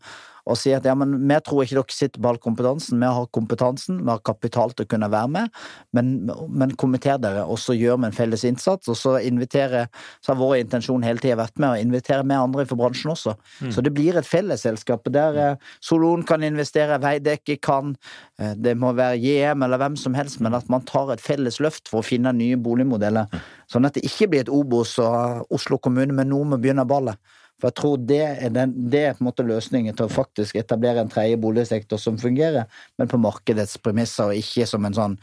[0.46, 3.28] og si at ja, men vi tror ikke dere sitter på all kompetansen, vi har
[3.34, 5.62] kompetansen, vi har kapital til å kunne være med,
[5.96, 6.12] men,
[6.48, 9.88] men kommenter dere, og så gjør vi en felles innsats, og så inviterer
[10.22, 13.34] Så har vår intensjon hele tida vært med å invitere med andre fra bransjen også.
[13.60, 13.70] Mm.
[13.74, 17.94] Så det blir et fellesselskap der eh, Solon kan investere, Veidekke kan,
[18.38, 21.60] eh, det må være JM eller hvem som helst, men at man tar et felles
[21.62, 23.30] løft for å finne nye boligmodeller.
[23.70, 26.86] Sånn at det ikke blir et Obos og Oslo kommune, men noe med å begynne
[26.88, 27.18] ballet.
[27.56, 30.58] For jeg tror det er, den, det er på en måte løsningen til å faktisk
[30.60, 32.68] etablere en tredje boligsektor som fungerer,
[33.00, 35.16] men på markedets premisser, og ikke som en sånn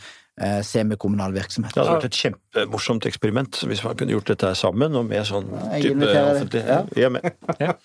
[0.66, 1.76] semikommunal virksomhet.
[1.76, 5.46] Det hadde vært et kjempemorsomt eksperiment hvis man kunne gjort dette sammen, og med sånn
[5.78, 6.80] type offentlig ja.
[6.98, 7.04] ja.
[7.06, 7.28] er med.
[7.62, 7.76] Ja.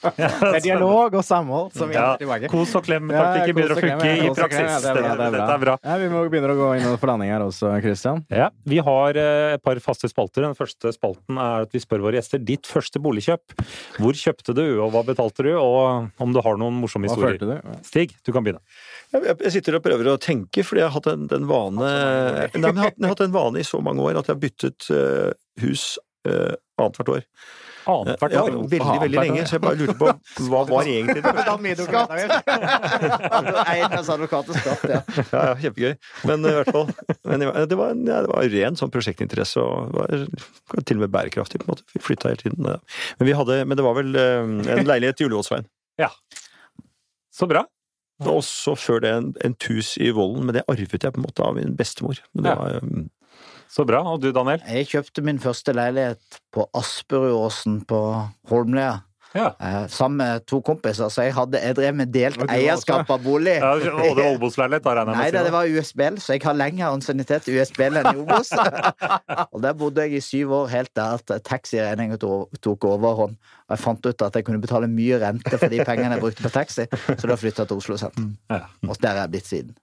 [0.40, 1.74] Med dialog og samhold.
[1.76, 2.14] Som ja.
[2.49, 4.80] Kos og klem-taktikken begynner å funke i praksis.
[4.84, 5.42] Det er bra, det er bra.
[5.42, 5.76] Dette er bra.
[5.84, 8.24] Ja, vi må begynne å gå inn for landing her også, Christian.
[8.32, 10.46] Ja, Vi har eh, et par faste spalter.
[10.49, 13.59] Den første spalten er at vi spør våre gjester ditt første boligkjøp.
[14.01, 17.61] Hvor kjøpte du, og hva betalte du, og om du har noen morsomme historier.
[17.86, 18.64] Stig, du kan begynne.
[19.09, 22.75] Jeg sitter og prøver å tenke, fordi jeg har hatt den, vane Nei, men jeg,
[22.77, 25.31] har, jeg har hatt en vane i så mange år at jeg har byttet uh,
[25.63, 25.95] hus
[26.29, 27.23] uh, annethvert år.
[27.89, 28.51] Annethvert år?
[28.53, 29.47] Ja, veldig, veldig lenge.
[29.49, 30.11] Så jeg bare lurte på
[30.51, 31.55] hva var egentlig det første?
[33.65, 35.01] Eiendes advokat og skatt, ja.
[35.23, 35.25] ja.
[35.39, 35.97] Ja, kjempegøy.
[36.29, 36.93] Men i hvert fall
[37.25, 40.13] men det, var, ja, det var ren sånn prosjektinteresse og var
[40.85, 41.89] til og med bærekraftig, på en måte.
[41.97, 42.69] Vi flytta hele tiden.
[42.69, 45.69] Men, vi hadde, men det var vel en leilighet i Ullevålsveien.
[45.97, 46.13] Ja.
[47.33, 47.65] Så bra.
[48.27, 51.27] Og også før det en, en tus i Vollen, men det arvet jeg på en
[51.29, 52.19] måte av min bestemor.
[52.35, 52.57] Ja.
[52.59, 53.07] Var, um...
[53.71, 54.01] Så bra.
[54.11, 54.62] Og du, Daniel?
[54.66, 58.01] Jeg kjøpte min første leilighet på Asperudåsen på
[58.51, 58.97] Holmlia.
[59.35, 59.53] Ja.
[59.61, 63.59] Eh, sammen med to kompiser, så jeg, hadde, jeg drev med delt eierskap av bolig.
[63.61, 63.83] Ja, og
[64.16, 65.35] det var Obos-leilighet, da regner jeg med?
[65.37, 68.55] Nei, det var USBL, så jeg har lengre ansiennitet i USBL enn i Obos.
[69.53, 73.37] og der bodde jeg i syv år, helt der at taxiregninga tok overhånd.
[73.69, 76.45] Og jeg fant ut at jeg kunne betale mye rente for de pengene jeg brukte
[76.45, 78.31] på taxi, så da flytta jeg til Oslo sentrum.
[78.49, 78.62] Ja.
[78.87, 79.75] Og der er jeg blitt siden.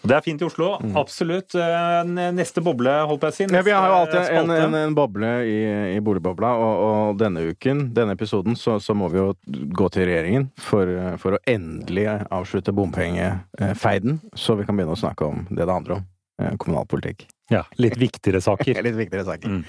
[0.00, 0.70] Og det er fint i Oslo.
[0.80, 0.94] Mm.
[0.96, 1.56] Absolutt.
[1.60, 3.48] Eh, neste boble, holdt jeg å si.
[3.52, 5.58] Ja, vi har jo alltid en, en, en, boble i,
[5.92, 9.28] i boligbobla, og, og, denne uken, denne episoden, så, så, må vi jo
[9.76, 10.88] gå til regjeringen for,
[11.20, 15.98] for å endelig avslutte bompengefeiden, så vi kan begynne å snakke om det det handler
[15.98, 16.08] om.
[16.42, 17.28] Eh, kommunalpolitikk.
[17.50, 18.82] Ja, litt viktigere saker.
[18.86, 19.48] litt viktigere saker.
[19.48, 19.64] Mm.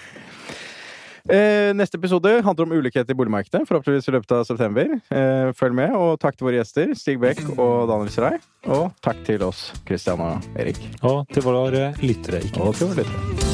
[1.26, 4.92] Eh, neste episode handler om ulikhet i boligmarkedet, forhåpentligvis i løpet av september.
[5.10, 8.38] Eh, følg med, og takk til våre gjester, Stig Bekk og Daniel Serai.
[8.70, 10.82] Og takk til oss, Christian og Erik.
[11.02, 13.45] Og til våre lyttere, ikke Og til våre lyttere.